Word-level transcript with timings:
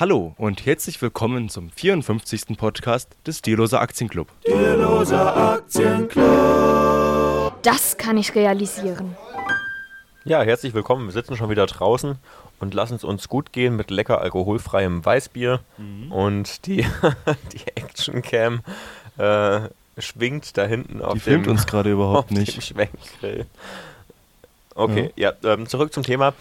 Hallo 0.00 0.32
und 0.38 0.64
herzlich 0.64 1.02
willkommen 1.02 1.48
zum 1.48 1.70
54. 1.72 2.56
Podcast 2.56 3.16
des 3.26 3.38
Stierloser 3.38 3.80
Aktienclub. 3.80 4.28
Stierloser 4.42 5.54
Aktienclub. 5.54 6.22
Das 7.62 7.96
kann 7.96 8.16
ich 8.16 8.36
realisieren. 8.36 9.16
Ja, 10.24 10.42
herzlich 10.42 10.72
willkommen. 10.72 11.06
Wir 11.06 11.12
sitzen 11.12 11.36
schon 11.36 11.50
wieder 11.50 11.66
draußen 11.66 12.14
und 12.60 12.74
lassen 12.74 12.94
es 12.94 13.02
uns 13.02 13.28
gut 13.28 13.52
gehen 13.52 13.74
mit 13.74 13.90
lecker 13.90 14.20
alkoholfreiem 14.20 15.04
Weißbier. 15.04 15.58
Mhm. 15.78 16.12
Und 16.12 16.66
die, 16.66 16.86
die 17.52 17.66
Actioncam 17.74 18.60
äh, 19.16 19.62
schwingt 19.98 20.56
da 20.56 20.64
hinten 20.64 21.02
auf 21.02 21.14
die 21.14 21.18
dem, 21.18 21.22
filmt 21.24 21.48
uns 21.48 21.66
gerade 21.66 21.90
überhaupt 21.90 22.30
nicht. 22.38 22.62
Schwenkgrill. 22.62 23.46
Okay, 24.76 25.10
ja, 25.16 25.32
ja 25.42 25.54
ähm, 25.54 25.66
zurück 25.66 25.92
zum 25.92 26.04
Thema. 26.04 26.34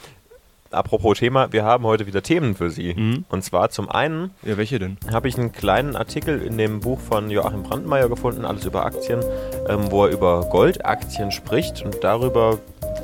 Apropos 0.71 1.17
Thema, 1.17 1.51
wir 1.51 1.63
haben 1.63 1.85
heute 1.85 2.07
wieder 2.07 2.21
Themen 2.21 2.55
für 2.55 2.69
Sie. 2.69 2.93
Mhm. 2.93 3.25
Und 3.29 3.43
zwar 3.43 3.69
zum 3.69 3.89
einen. 3.89 4.31
Ja, 4.43 4.57
welche 4.57 4.79
denn? 4.79 4.97
Habe 5.11 5.27
ich 5.27 5.37
einen 5.37 5.51
kleinen 5.51 5.95
Artikel 5.95 6.41
in 6.41 6.57
dem 6.57 6.81
Buch 6.81 6.99
von 6.99 7.29
Joachim 7.29 7.63
Brandmeier 7.63 8.09
gefunden, 8.09 8.45
alles 8.45 8.65
über 8.65 8.85
Aktien, 8.85 9.21
ähm, 9.67 9.91
wo 9.91 10.05
er 10.05 10.11
über 10.11 10.47
Goldaktien 10.49 11.31
spricht. 11.31 11.83
Und 11.83 12.03
darüber 12.03 12.59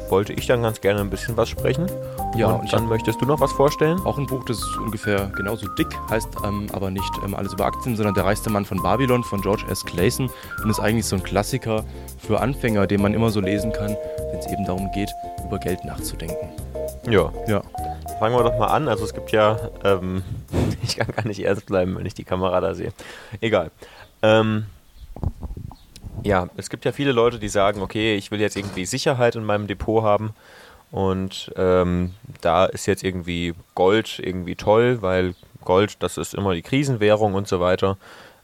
wollte 0.10 0.34
ich 0.34 0.46
dann 0.46 0.62
ganz 0.62 0.82
gerne 0.82 1.02
ein 1.02 1.10
bisschen 1.10 1.38
was 1.38 1.50
sprechen. 1.50 1.88
Ja, 2.36 2.48
und, 2.48 2.62
und 2.62 2.74
dann 2.74 2.88
möchtest 2.88 3.22
du 3.22 3.26
noch 3.26 3.40
was 3.40 3.52
vorstellen? 3.52 4.00
Auch 4.06 4.18
ein 4.18 4.26
Buch, 4.26 4.44
das 4.46 4.58
ist 4.58 4.78
ungefähr 4.78 5.32
genauso 5.36 5.68
dick, 5.70 5.88
heißt 6.10 6.30
ähm, 6.46 6.68
aber 6.74 6.92
nicht 6.92 7.12
ähm, 7.24 7.34
alles 7.34 7.54
über 7.54 7.66
Aktien, 7.66 7.96
sondern 7.96 8.14
Der 8.14 8.26
reichste 8.26 8.50
Mann 8.50 8.66
von 8.66 8.82
Babylon 8.82 9.24
von 9.24 9.42
George 9.42 9.64
S. 9.70 9.84
Clayson 9.86 10.30
und 10.64 10.70
ist 10.70 10.80
eigentlich 10.80 11.06
so 11.06 11.16
ein 11.16 11.24
Klassiker 11.24 11.84
für 12.20 12.40
Anfänger, 12.40 12.88
den 12.88 13.02
man 13.02 13.14
immer 13.14 13.30
so 13.30 13.40
lesen 13.40 13.72
kann, 13.72 13.96
wenn 14.32 14.40
es 14.40 14.48
eben 14.48 14.66
darum 14.66 14.92
geht, 14.92 15.10
über 15.46 15.60
Geld 15.60 15.84
nachzudenken. 15.86 16.50
Ja. 17.10 17.32
Ja. 17.48 17.62
Fangen 18.20 18.36
wir 18.36 18.44
doch 18.44 18.58
mal 18.58 18.68
an. 18.68 18.88
Also 18.88 19.04
es 19.04 19.14
gibt 19.14 19.32
ja, 19.32 19.70
ähm, 19.84 20.24
ich 20.84 20.98
kann 20.98 21.08
gar 21.08 21.28
nicht 21.28 21.44
ernst 21.44 21.66
bleiben, 21.66 21.98
wenn 21.98 22.06
ich 22.06 22.14
die 22.14 22.24
Kamera 22.24 22.62
da 22.62 22.74
sehe. 22.74 22.94
Egal. 23.42 23.72
Ähm, 24.22 24.66
ja, 26.24 26.48
es 26.56 26.70
gibt 26.70 26.86
ja 26.86 26.92
viele 26.92 27.12
Leute, 27.12 27.40
die 27.40 27.50
sagen, 27.50 27.82
okay, 27.82 28.16
ich 28.16 28.32
will 28.32 28.40
jetzt 28.40 28.56
irgendwie 28.56 28.86
Sicherheit 28.86 29.36
in 29.36 29.44
meinem 29.44 29.68
Depot 29.68 30.04
haben. 30.04 30.34
Und 30.92 31.52
ähm, 31.58 32.14
da 32.42 32.66
ist 32.66 32.86
jetzt 32.86 33.04
irgendwie 33.04 33.56
Gold 33.74 34.20
irgendwie 34.20 34.56
toll, 34.56 35.02
weil 35.02 35.34
Gold, 35.66 35.98
das 36.04 36.18
ist 36.18 36.34
immer 36.36 36.54
die 36.54 36.62
Krisenwährung 36.62 37.34
und 37.34 37.48
so 37.48 37.60
weiter. 37.60 37.98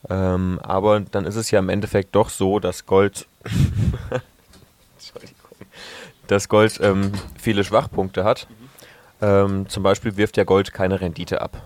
Ähm, 0.09 0.59
aber 0.63 0.99
dann 0.99 1.25
ist 1.25 1.35
es 1.35 1.51
ja 1.51 1.59
im 1.59 1.69
Endeffekt 1.69 2.15
doch 2.15 2.29
so, 2.29 2.59
dass 2.59 2.85
Gold, 2.85 3.27
dass 6.29 6.47
Gold 6.47 6.79
ähm, 6.81 7.11
viele 7.37 7.63
Schwachpunkte 7.63 8.23
hat. 8.23 8.47
Mhm. 9.21 9.67
zum 9.67 9.83
Beispiel 9.83 10.15
wirft 10.15 10.37
ja 10.37 10.45
Gold 10.45 10.73
keine 10.73 11.01
Rendite 11.01 11.41
ab. 11.41 11.61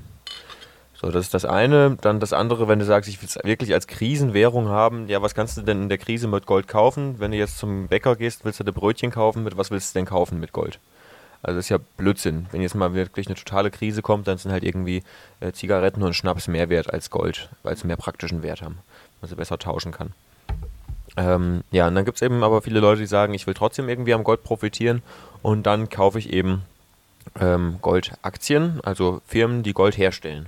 So, 1.03 1.11
das 1.11 1.25
ist 1.25 1.33
das 1.33 1.43
eine. 1.43 1.97
Dann 1.99 2.21
das 2.21 2.31
andere, 2.31 2.69
wenn 2.69 2.79
du 2.79 2.85
sagst, 2.85 3.09
ich 3.09 3.21
will 3.21 3.27
es 3.27 3.37
wirklich 3.43 3.73
als 3.73 3.87
Krisenwährung 3.87 4.69
haben, 4.69 5.09
ja, 5.09 5.21
was 5.21 5.35
kannst 5.35 5.57
du 5.57 5.61
denn 5.61 5.83
in 5.83 5.89
der 5.89 5.97
Krise 5.97 6.29
mit 6.29 6.45
Gold 6.45 6.69
kaufen? 6.69 7.19
Wenn 7.19 7.31
du 7.31 7.37
jetzt 7.37 7.57
zum 7.57 7.89
Bäcker 7.89 8.15
gehst, 8.15 8.45
willst 8.45 8.61
du 8.61 8.63
dir 8.63 8.71
Brötchen 8.71 9.11
kaufen, 9.11 9.43
mit 9.43 9.57
was 9.57 9.69
willst 9.69 9.93
du 9.93 9.99
denn 9.99 10.05
kaufen 10.05 10.39
mit 10.39 10.53
Gold? 10.53 10.79
Also 11.41 11.57
das 11.57 11.65
ist 11.65 11.69
ja 11.69 11.79
Blödsinn. 11.97 12.47
Wenn 12.51 12.61
jetzt 12.61 12.73
mal 12.73 12.93
wirklich 12.93 13.27
eine 13.27 13.35
totale 13.35 13.69
Krise 13.69 14.01
kommt, 14.01 14.27
dann 14.27 14.37
sind 14.37 14.53
halt 14.53 14.63
irgendwie 14.63 15.03
äh, 15.41 15.51
Zigaretten 15.51 16.01
und 16.03 16.13
Schnaps 16.13 16.47
mehr 16.47 16.69
wert 16.69 16.91
als 16.93 17.09
Gold, 17.09 17.49
weil 17.63 17.75
sie 17.75 17.85
mehr 17.85 17.97
praktischen 17.97 18.41
Wert 18.41 18.61
haben, 18.61 18.77
man 19.19 19.29
sie 19.29 19.35
besser 19.35 19.59
tauschen 19.59 19.91
kann. 19.91 20.13
Ähm, 21.15 21.63
ja, 21.71 21.87
und 21.87 21.95
dann 21.95 22.05
gibt 22.05 22.17
es 22.17 22.21
eben 22.21 22.43
aber 22.43 22.61
viele 22.61 22.79
Leute, 22.79 23.01
die 23.01 23.07
sagen, 23.07 23.33
ich 23.33 23.45
will 23.45 23.53
trotzdem 23.53 23.89
irgendwie 23.89 24.13
am 24.13 24.23
Gold 24.23 24.43
profitieren 24.43 25.03
und 25.41 25.63
dann 25.63 25.89
kaufe 25.89 26.17
ich 26.19 26.33
eben 26.33 26.63
ähm, 27.39 27.77
Goldaktien, 27.81 28.79
also 28.83 29.21
Firmen, 29.27 29.63
die 29.63 29.73
Gold 29.73 29.97
herstellen. 29.97 30.47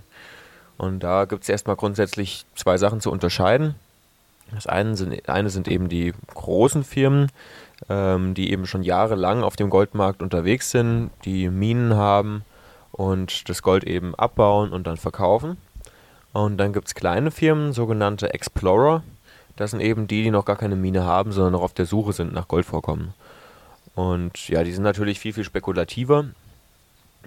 Und 0.78 1.00
da 1.02 1.26
gibt 1.26 1.44
es 1.44 1.50
erstmal 1.50 1.76
grundsätzlich 1.76 2.46
zwei 2.56 2.78
Sachen 2.78 3.00
zu 3.00 3.12
unterscheiden. 3.12 3.76
Das 4.54 4.68
eine 4.68 4.96
sind, 4.96 5.28
eine 5.30 5.50
sind 5.50 5.68
eben 5.68 5.90
die 5.90 6.14
großen 6.34 6.84
Firmen, 6.84 7.32
ähm, 7.90 8.34
die 8.34 8.52
eben 8.52 8.66
schon 8.66 8.84
jahrelang 8.84 9.44
auf 9.44 9.56
dem 9.56 9.70
Goldmarkt 9.70 10.22
unterwegs 10.22 10.72
sind, 10.72 11.12
die 11.24 11.50
Minen 11.50 11.96
haben 11.96 12.44
und 12.92 13.50
das 13.50 13.62
Gold 13.62 13.84
eben 13.84 14.16
abbauen 14.16 14.72
und 14.72 14.88
dann 14.88 14.98
verkaufen. 14.98 15.58
Und 16.34 16.58
dann 16.58 16.74
gibt 16.74 16.88
es 16.88 16.96
kleine 16.96 17.32
Firmen, 17.32 17.74
sogenannte 17.74 18.34
Explorer. 18.34 19.04
Das 19.56 19.72
sind 19.72 19.80
eben 19.80 20.08
die, 20.08 20.24
die 20.24 20.32
noch 20.32 20.46
gar 20.46 20.58
keine 20.58 20.76
Mine 20.76 21.04
haben, 21.04 21.32
sondern 21.32 21.54
noch 21.54 21.62
auf 21.62 21.74
der 21.74 21.86
Suche 21.86 22.14
sind 22.14 22.34
nach 22.34 22.48
Goldvorkommen. 22.48 23.14
Und 23.96 24.50
ja, 24.50 24.64
die 24.64 24.74
sind 24.74 24.84
natürlich 24.84 25.20
viel, 25.20 25.34
viel 25.34 25.46
spekulativer. 25.46 26.26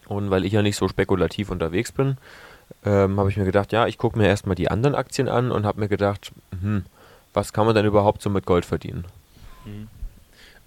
Und 0.07 0.31
weil 0.31 0.45
ich 0.45 0.53
ja 0.53 0.63
nicht 0.63 0.77
so 0.77 0.89
spekulativ 0.89 1.51
unterwegs 1.51 1.93
bin, 1.93 2.19
ähm, 2.85 3.19
habe 3.19 3.31
ich 3.31 3.37
mir 3.37 3.45
gedacht, 3.45 3.73
ja, 3.73 3.87
ich 3.87 3.99
gucke 3.99 4.19
mir 4.19 4.27
erstmal 4.27 4.57
die 4.57 4.71
anderen 4.71 4.95
Aktien 4.95 5.29
an 5.29 5.51
und 5.51 5.65
habe 5.65 5.81
mir 5.81 5.89
gedacht, 5.89 6.33
hm, 6.61 6.85
was 7.33 7.53
kann 7.53 7.67
man 7.67 7.75
denn 7.75 7.87
überhaupt 7.87 8.23
so 8.23 8.31
mit 8.31 8.47
Gold 8.47 8.65
verdienen? 8.65 9.05
Mhm. 9.65 9.89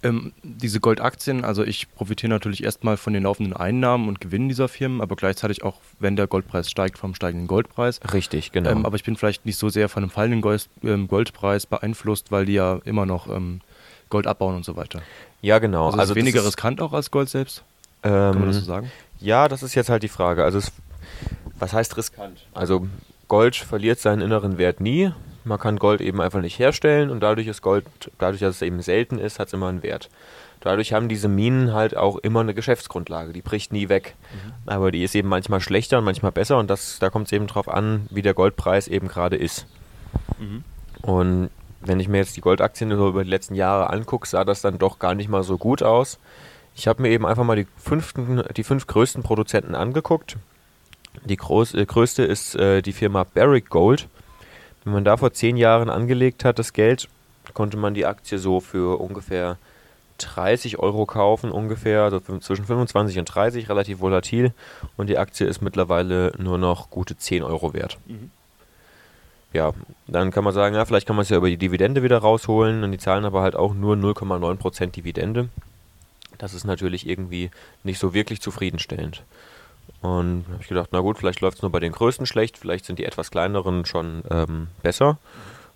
Ähm, 0.02 0.32
diese 0.42 0.80
Goldaktien, 0.80 1.44
also 1.44 1.62
ich 1.62 1.92
profitiere 1.94 2.30
natürlich 2.30 2.64
erstmal 2.64 2.96
von 2.96 3.12
den 3.12 3.22
laufenden 3.22 3.54
Einnahmen 3.54 4.08
und 4.08 4.20
Gewinnen 4.20 4.48
dieser 4.48 4.68
Firmen, 4.68 5.00
aber 5.00 5.16
gleichzeitig 5.16 5.62
auch, 5.62 5.80
wenn 6.00 6.16
der 6.16 6.26
Goldpreis 6.26 6.70
steigt, 6.70 6.98
vom 6.98 7.14
steigenden 7.14 7.46
Goldpreis. 7.46 8.00
Richtig, 8.12 8.52
genau. 8.52 8.70
Ähm, 8.70 8.86
aber 8.86 8.96
ich 8.96 9.04
bin 9.04 9.16
vielleicht 9.16 9.46
nicht 9.46 9.58
so 9.58 9.68
sehr 9.68 9.88
von 9.88 10.02
einem 10.02 10.10
fallenden 10.10 10.40
Gold, 10.40 10.68
ähm, 10.82 11.08
Goldpreis 11.08 11.66
beeinflusst, 11.66 12.32
weil 12.32 12.46
die 12.46 12.54
ja 12.54 12.80
immer 12.84 13.06
noch 13.06 13.28
ähm, 13.28 13.60
Gold 14.10 14.26
abbauen 14.26 14.56
und 14.56 14.64
so 14.64 14.76
weiter. 14.76 15.02
Ja, 15.40 15.58
genau. 15.58 15.86
Also, 15.86 15.98
also 15.98 16.12
ist 16.12 16.16
weniger 16.16 16.44
riskant 16.44 16.80
auch 16.80 16.92
als 16.92 17.10
Gold 17.10 17.28
selbst? 17.28 17.62
Kann 18.02 18.36
man 18.36 18.48
das 18.48 18.56
so 18.56 18.64
sagen? 18.64 18.90
Ja, 19.20 19.46
das 19.46 19.62
ist 19.62 19.76
jetzt 19.76 19.88
halt 19.88 20.02
die 20.02 20.08
Frage. 20.08 20.42
Also 20.42 20.58
es 20.58 20.72
was 21.62 21.72
heißt 21.72 21.96
riskant? 21.96 22.44
Also 22.54 22.88
Gold 23.32 23.56
verliert 23.56 23.98
seinen 23.98 24.20
inneren 24.20 24.58
Wert 24.58 24.82
nie. 24.82 25.10
Man 25.44 25.58
kann 25.58 25.78
Gold 25.78 26.02
eben 26.02 26.20
einfach 26.20 26.42
nicht 26.42 26.58
herstellen 26.58 27.08
und 27.08 27.20
dadurch 27.20 27.46
ist 27.46 27.62
Gold, 27.62 27.86
dadurch, 28.18 28.42
dass 28.42 28.56
es 28.56 28.60
eben 28.60 28.82
selten 28.82 29.18
ist, 29.18 29.38
hat 29.38 29.46
es 29.46 29.54
immer 29.54 29.68
einen 29.68 29.82
Wert. 29.82 30.10
Dadurch 30.60 30.92
haben 30.92 31.08
diese 31.08 31.28
Minen 31.28 31.72
halt 31.72 31.96
auch 31.96 32.18
immer 32.18 32.40
eine 32.40 32.52
Geschäftsgrundlage, 32.52 33.32
die 33.32 33.40
bricht 33.40 33.72
nie 33.72 33.88
weg. 33.88 34.16
Mhm. 34.34 34.52
Aber 34.66 34.92
die 34.92 35.02
ist 35.02 35.14
eben 35.14 35.30
manchmal 35.30 35.62
schlechter 35.62 35.96
und 35.96 36.04
manchmal 36.04 36.30
besser 36.30 36.58
und 36.58 36.68
das, 36.68 36.98
da 36.98 37.08
kommt 37.08 37.28
es 37.28 37.32
eben 37.32 37.46
drauf 37.46 37.68
an, 37.68 38.06
wie 38.10 38.20
der 38.20 38.34
Goldpreis 38.34 38.86
eben 38.86 39.08
gerade 39.08 39.36
ist. 39.36 39.64
Mhm. 40.38 40.62
Und 41.00 41.48
wenn 41.80 42.00
ich 42.00 42.08
mir 42.08 42.18
jetzt 42.18 42.36
die 42.36 42.42
Goldaktien 42.42 42.90
über 42.90 43.24
die 43.24 43.30
letzten 43.30 43.54
Jahre 43.54 43.88
angucke, 43.88 44.28
sah 44.28 44.44
das 44.44 44.60
dann 44.60 44.76
doch 44.76 44.98
gar 44.98 45.14
nicht 45.14 45.30
mal 45.30 45.42
so 45.42 45.56
gut 45.56 45.82
aus. 45.82 46.18
Ich 46.74 46.86
habe 46.86 47.00
mir 47.00 47.08
eben 47.08 47.24
einfach 47.24 47.44
mal 47.44 47.56
die, 47.56 47.66
fünften, 47.78 48.42
die 48.54 48.62
fünf 48.62 48.86
größten 48.86 49.22
Produzenten 49.22 49.74
angeguckt 49.74 50.36
die 51.24 51.36
groß, 51.36 51.74
äh, 51.74 51.86
größte 51.86 52.24
ist 52.24 52.54
äh, 52.56 52.82
die 52.82 52.92
Firma 52.92 53.24
Barrick 53.24 53.68
Gold. 53.68 54.08
Wenn 54.84 54.92
man 54.92 55.04
da 55.04 55.16
vor 55.16 55.32
zehn 55.32 55.56
Jahren 55.56 55.90
angelegt 55.90 56.44
hat, 56.44 56.58
das 56.58 56.72
Geld, 56.72 57.08
konnte 57.54 57.76
man 57.76 57.94
die 57.94 58.06
Aktie 58.06 58.38
so 58.38 58.60
für 58.60 59.00
ungefähr 59.00 59.58
30 60.18 60.78
Euro 60.78 61.06
kaufen, 61.06 61.50
ungefähr 61.50 62.02
also 62.02 62.20
zwischen 62.20 62.64
25 62.64 63.18
und 63.18 63.24
30, 63.26 63.68
relativ 63.68 64.00
volatil. 64.00 64.52
Und 64.96 65.08
die 65.08 65.18
Aktie 65.18 65.46
ist 65.46 65.62
mittlerweile 65.62 66.32
nur 66.38 66.58
noch 66.58 66.90
gute 66.90 67.16
10 67.16 67.42
Euro 67.42 67.74
wert. 67.74 67.98
Mhm. 68.06 68.30
Ja, 69.52 69.72
dann 70.06 70.30
kann 70.30 70.44
man 70.44 70.54
sagen, 70.54 70.74
ja, 70.74 70.84
vielleicht 70.84 71.06
kann 71.06 71.16
man 71.16 71.24
es 71.24 71.28
ja 71.28 71.36
über 71.36 71.48
die 71.48 71.58
Dividende 71.58 72.02
wieder 72.02 72.18
rausholen. 72.18 72.84
Und 72.84 72.92
die 72.92 72.98
zahlen 72.98 73.24
aber 73.24 73.42
halt 73.42 73.54
auch 73.54 73.74
nur 73.74 73.96
0,9% 73.96 74.86
Dividende. 74.92 75.48
Das 76.38 76.54
ist 76.54 76.64
natürlich 76.64 77.06
irgendwie 77.06 77.50
nicht 77.84 77.98
so 77.98 78.14
wirklich 78.14 78.40
zufriedenstellend. 78.40 79.22
Und 80.00 80.44
habe 80.48 80.60
ich 80.60 80.68
gedacht, 80.68 80.88
na 80.92 81.00
gut, 81.00 81.18
vielleicht 81.18 81.40
läuft 81.40 81.58
es 81.58 81.62
nur 81.62 81.70
bei 81.70 81.80
den 81.80 81.92
Größten 81.92 82.26
schlecht, 82.26 82.58
vielleicht 82.58 82.86
sind 82.86 82.98
die 82.98 83.04
etwas 83.04 83.30
kleineren 83.30 83.84
schon 83.84 84.22
ähm, 84.30 84.68
besser. 84.82 85.18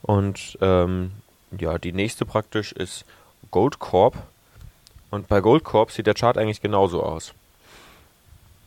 Und 0.02 0.58
ähm, 0.60 1.12
ja, 1.56 1.78
die 1.78 1.92
nächste 1.92 2.24
praktisch 2.24 2.72
ist 2.72 3.04
Goldcorp. 3.50 4.16
Und 5.10 5.28
bei 5.28 5.40
Goldcorp 5.40 5.92
sieht 5.92 6.06
der 6.06 6.14
Chart 6.14 6.36
eigentlich 6.36 6.60
genauso 6.60 7.02
aus. 7.02 7.34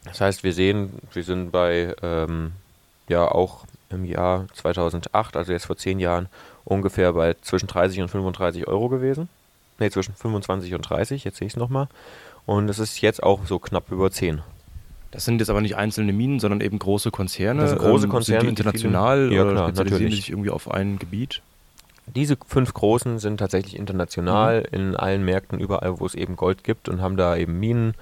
Das 0.06 0.22
heißt, 0.22 0.44
wir 0.44 0.54
sehen, 0.54 0.94
wir 1.14 1.24
sind 1.24 1.52
bei, 1.52 1.94
ähm, 2.02 2.54
ja, 3.10 3.28
auch 3.28 3.66
im 3.90 4.06
Jahr 4.06 4.48
2008, 4.54 5.36
also 5.36 5.52
jetzt 5.52 5.66
vor 5.66 5.78
zehn 5.78 6.00
Jahren, 6.00 6.30
ungefähr 6.64 7.14
bei 7.14 7.36
zwischen 7.42 7.68
30 7.68 8.02
und 8.02 8.10
35 8.10 8.68
Euro 8.68 8.88
gewesen. 8.88 9.30
Ne, 9.80 9.90
zwischen 9.92 10.14
25 10.14 10.74
und 10.74 10.82
30, 10.82 11.24
jetzt 11.24 11.38
sehe 11.38 11.48
ich 11.48 11.54
es 11.54 11.58
nochmal. 11.58 11.88
Und 12.46 12.70
es 12.70 12.80
ist 12.80 13.02
jetzt 13.02 13.24
auch 13.24 13.46
so 13.46 13.60
knapp 13.60 13.92
über 13.92 14.12
10. 14.12 14.42
Das 15.12 15.26
sind 15.26 15.40
jetzt 15.40 15.50
aber 15.50 15.62
nicht 15.62 15.76
einzelne 15.76 16.14
Minen, 16.14 16.40
sondern 16.40 16.62
eben 16.62 16.78
große 16.78 17.12
Konzerne. 17.12 17.62
Das 17.62 17.72
sind 17.72 17.80
große 17.80 18.06
ähm, 18.06 18.12
Konzerne. 18.12 18.42
Sind 18.42 18.58
die 18.58 18.62
international 18.62 19.30
die 19.30 19.36
ja, 19.36 19.44
klar, 19.44 19.70
spezialisieren 19.70 20.10
die 20.10 20.16
sich 20.16 20.30
irgendwie 20.30 20.52
auf 20.52 20.70
ein 20.70 21.00
Gebiet? 21.00 21.42
Diese 22.06 22.38
fünf 22.48 22.74
großen 22.74 23.20
sind 23.20 23.38
tatsächlich 23.38 23.76
international 23.76 24.68
mhm. 24.72 24.78
in 24.78 24.96
allen 24.96 25.24
Märkten, 25.24 25.60
überall, 25.60 26.00
wo 26.00 26.06
es 26.06 26.16
eben 26.16 26.36
Gold 26.36 26.64
gibt 26.64 26.90
und 26.90 27.02
haben 27.02 27.18
da 27.18 27.36
eben 27.36 27.60
Minen. 27.60 27.96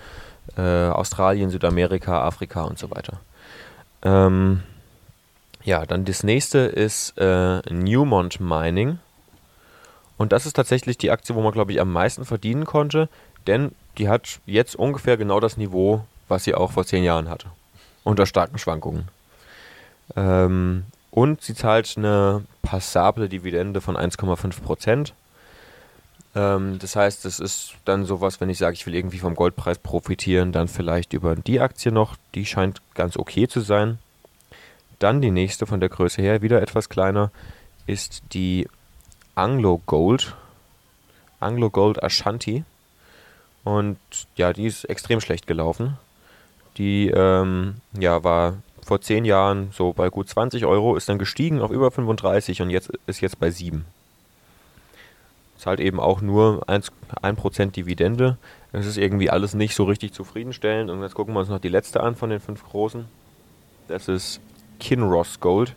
Äh, 0.55 0.61
Australien, 0.61 1.49
Südamerika, 1.49 2.25
Afrika 2.25 2.63
und 2.63 2.79
so 2.79 2.89
weiter. 2.89 3.19
Ähm, 4.01 4.63
ja, 5.63 5.85
dann 5.85 6.05
das 6.05 6.23
nächste 6.23 6.59
ist 6.59 7.17
äh, 7.17 7.59
Newmont 7.69 8.39
Mining. 8.39 8.99
Und 10.17 10.31
das 10.31 10.45
ist 10.45 10.55
tatsächlich 10.55 10.97
die 10.97 11.11
Aktie, 11.11 11.35
wo 11.35 11.41
man, 11.41 11.51
glaube 11.51 11.73
ich, 11.73 11.81
am 11.81 11.91
meisten 11.91 12.25
verdienen 12.25 12.65
konnte, 12.65 13.09
denn 13.45 13.71
die 13.97 14.09
hat 14.09 14.39
jetzt 14.45 14.75
ungefähr 14.75 15.17
genau 15.17 15.39
das 15.39 15.57
Niveau 15.57 16.05
was 16.27 16.43
sie 16.43 16.55
auch 16.55 16.71
vor 16.71 16.85
zehn 16.85 17.03
Jahren 17.03 17.29
hatte. 17.29 17.47
Unter 18.03 18.25
starken 18.25 18.57
Schwankungen. 18.57 19.07
Ähm, 20.15 20.85
und 21.11 21.41
sie 21.41 21.55
zahlt 21.55 21.95
eine 21.97 22.43
passable 22.61 23.29
Dividende 23.29 23.81
von 23.81 23.97
1,5 23.97 24.61
Prozent. 24.61 25.13
Ähm, 26.35 26.77
das 26.79 26.95
heißt, 26.95 27.25
es 27.25 27.39
ist 27.39 27.73
dann 27.85 28.05
sowas, 28.05 28.39
wenn 28.39 28.49
ich 28.49 28.57
sage, 28.57 28.75
ich 28.75 28.85
will 28.85 28.95
irgendwie 28.95 29.19
vom 29.19 29.35
Goldpreis 29.35 29.79
profitieren, 29.79 30.51
dann 30.51 30.67
vielleicht 30.67 31.13
über 31.13 31.35
die 31.35 31.59
Aktie 31.59 31.91
noch. 31.91 32.15
Die 32.35 32.45
scheint 32.45 32.81
ganz 32.93 33.17
okay 33.17 33.47
zu 33.47 33.61
sein. 33.61 33.97
Dann 34.99 35.21
die 35.21 35.31
nächste 35.31 35.65
von 35.65 35.79
der 35.79 35.89
Größe 35.89 36.21
her, 36.21 36.41
wieder 36.41 36.61
etwas 36.61 36.89
kleiner, 36.89 37.31
ist 37.85 38.21
die 38.33 38.67
Anglo 39.35 39.81
Gold. 39.85 40.35
Anglo 41.39 41.69
Gold 41.69 42.03
Ashanti. 42.03 42.63
Und 43.63 43.97
ja, 44.35 44.53
die 44.53 44.65
ist 44.65 44.85
extrem 44.85 45.21
schlecht 45.21 45.45
gelaufen. 45.45 45.97
Die 46.77 47.09
ähm, 47.09 47.75
ja, 47.99 48.23
war 48.23 48.57
vor 48.85 49.01
zehn 49.01 49.25
Jahren 49.25 49.69
so 49.71 49.93
bei 49.93 50.09
gut 50.09 50.29
20 50.29 50.65
Euro, 50.65 50.95
ist 50.95 51.09
dann 51.09 51.19
gestiegen 51.19 51.61
auf 51.61 51.71
über 51.71 51.91
35 51.91 52.61
und 52.61 52.69
jetzt 52.69 52.91
ist 53.05 53.21
jetzt 53.21 53.39
bei 53.39 53.49
7. 53.51 53.85
Zahlt 55.57 55.79
eben 55.79 55.99
auch 55.99 56.21
nur 56.21 56.63
1%, 56.69 56.89
1 57.21 57.71
Dividende. 57.73 58.37
Das 58.71 58.85
ist 58.85 58.97
irgendwie 58.97 59.29
alles 59.29 59.55
nicht 59.55 59.75
so 59.75 59.85
richtig 59.85 60.13
zufriedenstellend. 60.13 60.91
Und 60.91 61.01
jetzt 61.01 61.15
gucken 61.15 61.33
wir 61.33 61.39
uns 61.39 61.49
noch 61.49 61.59
die 61.59 61.69
letzte 61.69 62.01
an 62.01 62.15
von 62.15 62.29
den 62.29 62.39
fünf 62.39 62.63
großen. 62.63 63.05
Das 63.87 64.07
ist 64.07 64.39
Kinross 64.79 65.39
Gold. 65.39 65.75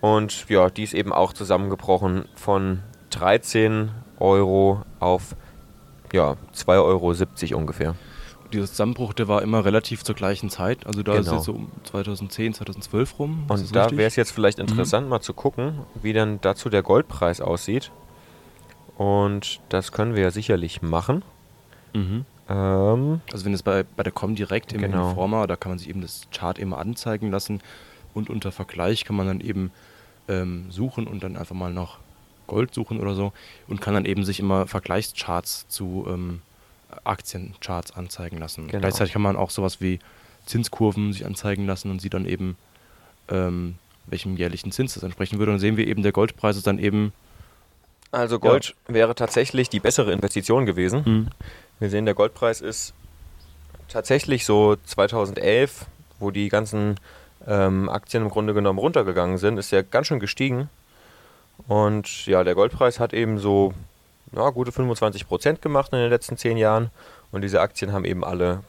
Und 0.00 0.48
ja, 0.48 0.70
die 0.70 0.82
ist 0.82 0.94
eben 0.94 1.12
auch 1.12 1.32
zusammengebrochen 1.32 2.24
von 2.34 2.80
13 3.10 3.90
Euro 4.18 4.82
auf 4.98 5.36
ja, 6.12 6.36
2,70 6.54 7.52
Euro 7.52 7.58
ungefähr. 7.58 7.94
Dieser 8.54 8.66
Zusammenbruch, 8.66 9.12
der 9.14 9.26
war 9.26 9.42
immer 9.42 9.64
relativ 9.64 10.04
zur 10.04 10.14
gleichen 10.14 10.48
Zeit. 10.48 10.86
Also 10.86 11.02
da 11.02 11.12
genau. 11.12 11.24
ist 11.24 11.32
jetzt 11.32 11.44
so 11.44 11.52
um 11.52 11.72
2010, 11.82 12.54
2012 12.54 13.18
rum. 13.18 13.44
Und 13.48 13.74
da 13.74 13.90
wäre 13.90 14.06
es 14.06 14.16
jetzt 14.16 14.30
vielleicht 14.30 14.58
mhm. 14.58 14.68
interessant, 14.68 15.06
mhm. 15.06 15.10
mal 15.10 15.20
zu 15.20 15.34
gucken, 15.34 15.80
wie 16.02 16.12
dann 16.12 16.40
dazu 16.40 16.70
der 16.70 16.82
Goldpreis 16.82 17.40
aussieht. 17.40 17.90
Und 18.96 19.60
das 19.70 19.90
können 19.90 20.14
wir 20.14 20.22
ja 20.22 20.30
sicherlich 20.30 20.82
machen. 20.82 21.22
Mhm. 21.94 22.24
Ähm, 22.48 23.20
also 23.32 23.44
wenn 23.44 23.54
es 23.54 23.62
bei, 23.62 23.82
bei 23.82 24.02
der 24.02 24.12
Comdirect 24.12 24.72
im 24.72 24.82
genau. 24.82 25.10
Informer, 25.10 25.46
da 25.46 25.56
kann 25.56 25.72
man 25.72 25.78
sich 25.78 25.88
eben 25.88 26.00
das 26.00 26.28
Chart 26.30 26.58
immer 26.58 26.78
anzeigen 26.78 27.30
lassen 27.30 27.60
und 28.12 28.30
unter 28.30 28.52
Vergleich 28.52 29.04
kann 29.04 29.16
man 29.16 29.26
dann 29.26 29.40
eben 29.40 29.72
ähm, 30.28 30.70
suchen 30.70 31.06
und 31.06 31.24
dann 31.24 31.36
einfach 31.36 31.56
mal 31.56 31.72
nach 31.72 31.98
Gold 32.46 32.74
suchen 32.74 33.00
oder 33.00 33.14
so 33.14 33.32
und 33.68 33.80
kann 33.80 33.94
dann 33.94 34.04
eben 34.04 34.24
sich 34.24 34.38
immer 34.40 34.66
Vergleichscharts 34.66 35.66
zu 35.68 36.06
ähm, 36.08 36.42
Aktiencharts 37.04 37.92
anzeigen 37.92 38.38
lassen. 38.38 38.68
Genau. 38.68 38.80
Gleichzeitig 38.80 39.12
kann 39.12 39.22
man 39.22 39.36
auch 39.36 39.50
sowas 39.50 39.80
wie 39.80 39.98
Zinskurven 40.46 41.12
sich 41.12 41.24
anzeigen 41.24 41.66
lassen 41.66 41.90
und 41.90 42.00
sieht 42.00 42.14
dann 42.14 42.26
eben, 42.26 42.56
ähm, 43.28 43.76
welchem 44.06 44.36
jährlichen 44.36 44.72
Zins 44.72 44.94
das 44.94 45.02
entsprechen 45.02 45.38
würde. 45.38 45.52
Und 45.52 45.56
dann 45.56 45.60
sehen 45.60 45.76
wir 45.76 45.86
eben, 45.86 46.02
der 46.02 46.12
Goldpreis 46.12 46.56
ist 46.56 46.66
dann 46.66 46.78
eben. 46.78 47.12
Also 48.10 48.38
Gold 48.38 48.74
ja. 48.88 48.94
wäre 48.94 49.14
tatsächlich 49.14 49.68
die 49.68 49.80
bessere 49.80 50.12
Investition 50.12 50.66
gewesen. 50.66 51.02
Mhm. 51.04 51.28
Wir 51.78 51.90
sehen, 51.90 52.04
der 52.04 52.14
Goldpreis 52.14 52.60
ist 52.60 52.94
tatsächlich 53.88 54.44
so 54.44 54.76
2011, 54.84 55.86
wo 56.20 56.30
die 56.30 56.48
ganzen 56.48 56.96
ähm, 57.46 57.88
Aktien 57.88 58.22
im 58.22 58.30
Grunde 58.30 58.54
genommen 58.54 58.78
runtergegangen 58.78 59.38
sind, 59.38 59.58
ist 59.58 59.70
ja 59.70 59.82
ganz 59.82 60.06
schön 60.06 60.20
gestiegen. 60.20 60.68
Und 61.68 62.26
ja, 62.26 62.44
der 62.44 62.54
Goldpreis 62.54 63.00
hat 63.00 63.12
eben 63.12 63.38
so 63.38 63.74
ja, 64.36 64.50
gute 64.50 64.72
25 64.72 65.26
Prozent 65.26 65.62
gemacht 65.62 65.92
in 65.92 65.98
den 65.98 66.10
letzten 66.10 66.36
zehn 66.36 66.56
Jahren. 66.56 66.90
Und 67.32 67.42
diese 67.42 67.60
Aktien 67.60 67.92
haben 67.92 68.04
eben 68.04 68.24
alle, 68.24 68.60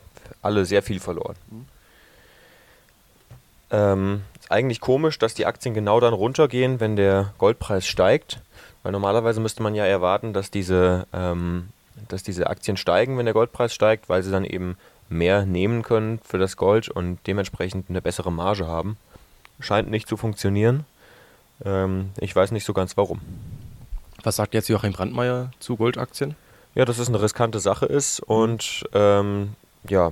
alle 0.41 0.65
sehr 0.65 0.81
viel 0.81 0.99
verloren. 0.99 1.35
Mhm. 1.49 1.65
Ähm, 3.71 4.21
ist 4.39 4.51
eigentlich 4.51 4.79
komisch, 4.79 5.17
dass 5.17 5.33
die 5.33 5.45
Aktien 5.45 5.73
genau 5.73 5.99
dann 5.99 6.13
runtergehen, 6.13 6.79
wenn 6.79 6.95
der 6.95 7.33
Goldpreis 7.37 7.87
steigt. 7.87 8.41
Weil 8.83 8.91
normalerweise 8.91 9.41
müsste 9.41 9.63
man 9.63 9.73
ja 9.73 9.85
erwarten, 9.85 10.33
dass 10.33 10.51
diese, 10.51 11.07
ähm, 11.13 11.69
dass 12.07 12.21
diese 12.21 12.47
Aktien 12.47 12.77
steigen, 12.77 13.17
wenn 13.17 13.25
der 13.25 13.33
Goldpreis 13.33 13.73
steigt, 13.73 14.09
weil 14.09 14.21
sie 14.21 14.31
dann 14.31 14.45
eben 14.45 14.77
mehr 15.09 15.45
nehmen 15.45 15.81
können 15.81 16.19
für 16.23 16.37
das 16.37 16.57
Gold 16.57 16.89
und 16.89 17.19
dementsprechend 17.25 17.89
eine 17.89 18.01
bessere 18.01 18.31
Marge 18.31 18.67
haben. 18.67 18.97
Scheint 19.59 19.89
nicht 19.89 20.07
zu 20.07 20.17
funktionieren. 20.17 20.85
Ähm, 21.63 22.11
ich 22.19 22.35
weiß 22.35 22.51
nicht 22.51 22.65
so 22.65 22.73
ganz 22.73 22.97
warum. 22.97 23.21
Was 24.23 24.37
sagt 24.37 24.53
jetzt 24.53 24.69
Joachim 24.69 24.93
Brandmeier 24.93 25.51
zu 25.59 25.75
Goldaktien? 25.75 26.35
Ja, 26.73 26.85
dass 26.85 26.97
es 26.97 27.07
eine 27.07 27.21
riskante 27.21 27.59
Sache 27.59 27.85
ist 27.85 28.19
und 28.19 28.83
ähm, 28.93 29.53
ja, 29.87 30.11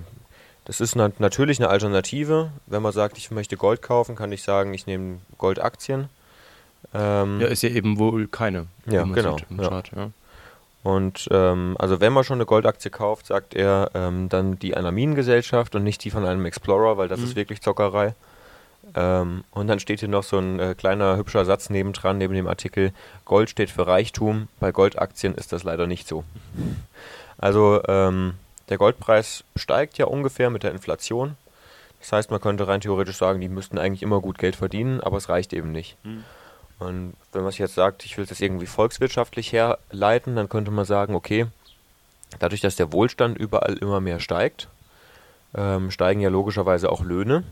das 0.66 0.80
ist 0.80 0.96
na 0.96 1.12
natürlich 1.20 1.60
eine 1.60 1.70
Alternative. 1.70 2.52
Wenn 2.68 2.82
man 2.82 2.94
sagt, 2.94 3.18
ich 3.18 3.32
möchte 3.32 3.58
Gold 3.58 3.82
kaufen, 3.82 4.16
kann 4.16 4.32
ich 4.32 4.44
sagen, 4.44 4.74
ich 4.74 4.88
nehme 4.88 5.20
Goldaktien. 5.38 6.10
Ähm, 6.94 7.42
ja, 7.42 7.48
ist 7.48 7.64
ja 7.64 7.70
eben 7.70 7.98
wohl 7.98 8.28
keine. 8.28 8.68
Ja, 8.86 9.04
genau. 9.04 9.38
Ja. 9.58 9.70
Chart, 9.70 9.92
ja. 9.96 10.12
Und 10.84 11.30
ähm, 11.32 11.76
also 11.80 12.02
wenn 12.02 12.12
man 12.12 12.26
schon 12.26 12.38
eine 12.38 12.46
Goldaktie 12.46 12.92
kauft, 12.92 13.28
sagt 13.28 13.56
er, 13.56 13.92
ähm, 13.94 14.28
dann 14.28 14.60
die 14.60 14.76
einer 14.76 14.92
Minengesellschaft 14.92 15.76
und 15.76 15.84
nicht 15.84 16.04
die 16.04 16.12
von 16.12 16.26
einem 16.26 16.46
Explorer, 16.46 16.98
weil 16.98 17.08
das 17.08 17.20
mhm. 17.20 17.26
ist 17.26 17.36
wirklich 17.36 17.62
Zockerei. 17.62 18.16
Ähm, 18.96 19.44
und 19.52 19.68
dann 19.68 19.80
steht 19.80 20.02
hier 20.02 20.10
noch 20.10 20.24
so 20.24 20.38
ein 20.38 20.60
äh, 20.60 20.76
kleiner 20.76 21.18
hübscher 21.18 21.46
Satz 21.46 21.70
nebendran, 21.70 22.18
neben 22.18 22.34
dem 22.34 22.48
Artikel, 22.48 22.92
Gold 23.26 23.50
steht 23.50 23.70
für 23.70 23.88
Reichtum, 23.88 24.48
bei 24.60 24.72
Goldaktien 24.72 25.36
ist 25.36 25.52
das 25.52 25.64
leider 25.64 25.88
nicht 25.88 26.08
so. 26.08 26.24
Also 27.38 27.82
ähm, 27.88 28.36
der 28.70 28.78
Goldpreis 28.78 29.44
steigt 29.56 29.98
ja 29.98 30.06
ungefähr 30.06 30.50
mit 30.50 30.64
der 30.64 30.72
Inflation. 30.72 31.36
Das 32.00 32.12
heißt, 32.12 32.32
man 32.32 32.42
könnte 32.42 32.68
rein 32.68 32.82
theoretisch 32.82 33.18
sagen, 33.18 33.40
die 33.40 33.50
müssten 33.50 33.78
eigentlich 33.78 34.04
immer 34.04 34.20
gut 34.20 34.38
Geld 34.38 34.56
verdienen, 34.56 35.02
aber 35.02 35.18
es 35.18 35.30
reicht 35.30 35.54
eben 35.54 35.72
nicht. 35.72 35.98
Mhm. 36.04 36.24
Und 36.80 37.14
wenn 37.32 37.44
man 37.44 37.52
sich 37.52 37.60
jetzt 37.60 37.76
sagt, 37.76 38.04
ich 38.04 38.18
will 38.18 38.26
das 38.26 38.42
irgendwie 38.42 38.66
volkswirtschaftlich 38.66 39.54
herleiten, 39.54 40.36
dann 40.36 40.50
könnte 40.50 40.72
man 40.72 40.86
sagen, 40.86 41.16
okay, 41.16 41.48
dadurch, 42.40 42.62
dass 42.62 42.76
der 42.76 42.92
Wohlstand 42.92 43.38
überall 43.38 43.78
immer 43.78 44.02
mehr 44.02 44.20
steigt, 44.20 44.68
ähm, 45.56 45.92
steigen 45.92 46.20
ja 46.20 46.30
logischerweise 46.30 46.92
auch 46.92 47.02
Löhne. 47.02 47.44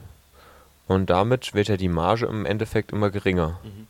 Und 0.91 1.09
damit 1.09 1.53
wird 1.53 1.69
ja 1.69 1.77
die 1.77 1.87
Marge 1.87 2.25
im 2.25 2.45
Endeffekt 2.45 2.91
immer 2.91 3.11
geringer. 3.11 3.59
Mhm. 3.63 3.87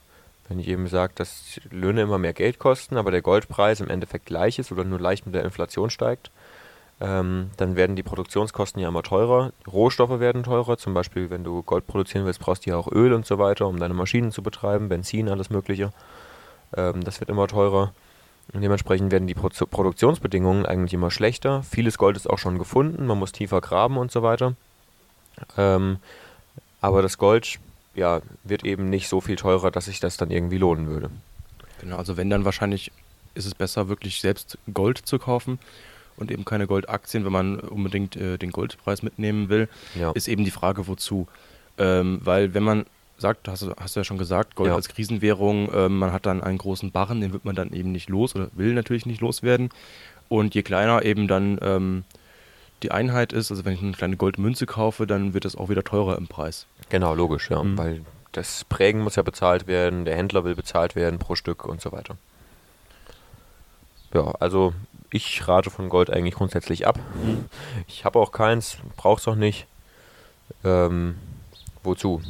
Wenn 0.47 0.59
ich 0.59 0.67
eben 0.67 0.87
sage, 0.87 1.13
dass 1.15 1.59
Löhne 1.71 2.03
immer 2.03 2.19
mehr 2.19 2.33
Geld 2.33 2.59
kosten, 2.59 2.95
aber 2.95 3.09
der 3.09 3.23
Goldpreis 3.23 3.79
im 3.79 3.89
Endeffekt 3.89 4.27
gleich 4.27 4.59
ist 4.59 4.71
oder 4.71 4.83
nur 4.83 4.99
leicht 4.99 5.25
mit 5.25 5.33
der 5.33 5.43
Inflation 5.43 5.89
steigt, 5.89 6.29
ähm, 6.99 7.49
dann 7.57 7.75
werden 7.75 7.95
die 7.95 8.03
Produktionskosten 8.03 8.79
ja 8.79 8.87
immer 8.87 9.01
teurer. 9.01 9.51
Rohstoffe 9.65 10.19
werden 10.19 10.43
teurer. 10.43 10.77
Zum 10.77 10.93
Beispiel, 10.93 11.31
wenn 11.31 11.43
du 11.43 11.63
Gold 11.63 11.87
produzieren 11.87 12.25
willst, 12.25 12.39
brauchst 12.39 12.67
du 12.67 12.69
ja 12.69 12.77
auch 12.77 12.91
Öl 12.91 13.13
und 13.13 13.25
so 13.25 13.39
weiter, 13.39 13.67
um 13.67 13.79
deine 13.79 13.95
Maschinen 13.95 14.31
zu 14.31 14.43
betreiben, 14.43 14.87
Benzin, 14.87 15.27
alles 15.27 15.49
Mögliche. 15.49 15.89
Ähm, 16.77 17.03
das 17.03 17.19
wird 17.19 17.31
immer 17.31 17.47
teurer. 17.47 17.93
Und 18.53 18.61
dementsprechend 18.61 19.11
werden 19.11 19.25
die 19.25 19.33
Pro 19.33 19.49
Produktionsbedingungen 19.49 20.67
eigentlich 20.67 20.93
immer 20.93 21.09
schlechter. 21.09 21.63
Vieles 21.63 21.97
Gold 21.97 22.15
ist 22.15 22.29
auch 22.29 22.37
schon 22.37 22.59
gefunden, 22.59 23.07
man 23.07 23.17
muss 23.17 23.31
tiefer 23.31 23.59
graben 23.59 23.97
und 23.97 24.11
so 24.11 24.21
weiter. 24.21 24.53
Ähm, 25.57 25.97
aber 26.81 27.01
das 27.01 27.17
Gold 27.17 27.59
ja, 27.95 28.21
wird 28.43 28.65
eben 28.65 28.89
nicht 28.89 29.07
so 29.07 29.21
viel 29.21 29.35
teurer, 29.35 29.71
dass 29.71 29.85
sich 29.85 29.99
das 29.99 30.17
dann 30.17 30.31
irgendwie 30.31 30.57
lohnen 30.57 30.87
würde. 30.87 31.09
Genau, 31.79 31.97
also 31.97 32.17
wenn 32.17 32.29
dann 32.29 32.45
wahrscheinlich 32.45 32.91
ist 33.33 33.45
es 33.45 33.55
besser, 33.55 33.87
wirklich 33.87 34.21
selbst 34.21 34.57
Gold 34.73 34.97
zu 34.97 35.19
kaufen 35.19 35.59
und 36.17 36.31
eben 36.31 36.45
keine 36.45 36.67
Goldaktien, 36.67 37.25
wenn 37.25 37.31
man 37.31 37.59
unbedingt 37.59 38.15
äh, 38.15 38.37
den 38.37 38.51
Goldpreis 38.51 39.03
mitnehmen 39.03 39.49
will, 39.49 39.69
ja. 39.95 40.11
ist 40.11 40.27
eben 40.27 40.43
die 40.43 40.51
Frage, 40.51 40.87
wozu. 40.87 41.27
Ähm, 41.77 42.19
weil 42.23 42.53
wenn 42.53 42.63
man 42.63 42.85
sagt, 43.17 43.47
hast 43.47 43.61
du, 43.61 43.73
hast 43.79 43.95
du 43.95 44.01
ja 44.01 44.03
schon 44.03 44.17
gesagt, 44.17 44.55
Gold 44.55 44.69
ja. 44.69 44.75
als 44.75 44.89
Krisenwährung, 44.89 45.71
äh, 45.71 45.89
man 45.89 46.11
hat 46.11 46.25
dann 46.25 46.43
einen 46.43 46.57
großen 46.57 46.91
Barren, 46.91 47.21
den 47.21 47.33
wird 47.33 47.45
man 47.45 47.55
dann 47.55 47.71
eben 47.71 47.91
nicht 47.91 48.09
los 48.09 48.35
oder 48.35 48.49
will 48.53 48.73
natürlich 48.73 49.05
nicht 49.05 49.21
loswerden. 49.21 49.69
Und 50.27 50.55
je 50.55 50.63
kleiner 50.63 51.03
eben 51.03 51.27
dann 51.27 51.59
ähm, 51.61 52.03
die 52.83 52.91
Einheit 52.91 53.33
ist, 53.33 53.51
also 53.51 53.65
wenn 53.65 53.73
ich 53.73 53.81
eine 53.81 53.91
kleine 53.93 54.17
Goldmünze 54.17 54.65
kaufe, 54.65 55.07
dann 55.07 55.33
wird 55.33 55.45
das 55.45 55.55
auch 55.55 55.69
wieder 55.69 55.83
teurer 55.83 56.17
im 56.17 56.27
Preis. 56.27 56.65
Genau, 56.89 57.13
logisch, 57.13 57.49
ja. 57.49 57.63
Mhm. 57.63 57.77
Weil 57.77 58.01
das 58.31 58.63
Prägen 58.65 59.01
muss 59.01 59.15
ja 59.15 59.23
bezahlt 59.23 59.67
werden, 59.67 60.05
der 60.05 60.15
Händler 60.15 60.43
will 60.43 60.55
bezahlt 60.55 60.95
werden 60.95 61.19
pro 61.19 61.35
Stück 61.35 61.65
und 61.65 61.81
so 61.81 61.91
weiter. 61.91 62.17
Ja, 64.13 64.33
also 64.39 64.73
ich 65.09 65.47
rate 65.47 65.69
von 65.69 65.89
Gold 65.89 66.09
eigentlich 66.09 66.35
grundsätzlich 66.35 66.87
ab. 66.87 66.99
Mhm. 67.23 67.45
Ich 67.87 68.05
habe 68.05 68.19
auch 68.19 68.31
keins, 68.31 68.77
brauche 68.97 69.19
es 69.19 69.27
auch 69.27 69.35
nicht. 69.35 69.67
Ähm, 70.63 71.15
wozu? 71.83 72.21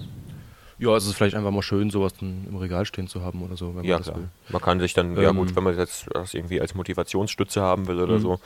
Ja, 0.77 0.96
es 0.96 1.05
ist 1.05 1.13
vielleicht 1.13 1.36
einfach 1.36 1.51
mal 1.51 1.62
schön, 1.62 1.91
sowas 1.91 2.13
im 2.22 2.55
Regal 2.55 2.86
stehen 2.86 3.08
zu 3.08 3.22
haben 3.22 3.43
oder 3.43 3.55
so, 3.55 3.75
wenn 3.75 3.84
ja, 3.84 3.96
man 3.96 4.00
das 4.00 4.08
klar. 4.08 4.17
will. 4.17 4.29
Man 4.50 4.62
kann 4.62 4.79
sich 4.79 4.93
dann, 4.93 5.15
ähm, 5.15 5.22
ja 5.22 5.31
gut, 5.31 5.55
wenn 5.55 5.63
man 5.63 5.77
jetzt 5.77 6.08
das 6.12 6.34
irgendwie 6.34 6.60
als 6.60 6.74
Motivationsstütze 6.74 7.62
haben 7.62 7.88
will 7.88 8.00
oder 8.00 8.17
mhm. 8.17 8.22
so, 8.22 8.39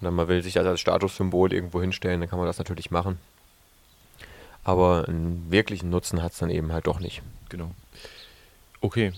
und 0.00 0.04
dann 0.04 0.14
man 0.14 0.28
will 0.28 0.42
sich 0.42 0.54
das 0.54 0.66
als 0.66 0.80
Statussymbol 0.80 1.52
irgendwo 1.52 1.80
hinstellen, 1.80 2.20
dann 2.20 2.28
kann 2.28 2.38
man 2.38 2.46
das 2.46 2.58
natürlich 2.58 2.90
machen. 2.90 3.18
Aber 4.64 5.06
einen 5.08 5.46
wirklichen 5.50 5.90
Nutzen 5.90 6.22
hat 6.22 6.32
es 6.32 6.38
dann 6.38 6.50
eben 6.50 6.72
halt 6.72 6.86
doch 6.86 6.98
nicht. 6.98 7.22
Genau. 7.48 7.70
Okay, 8.80 9.12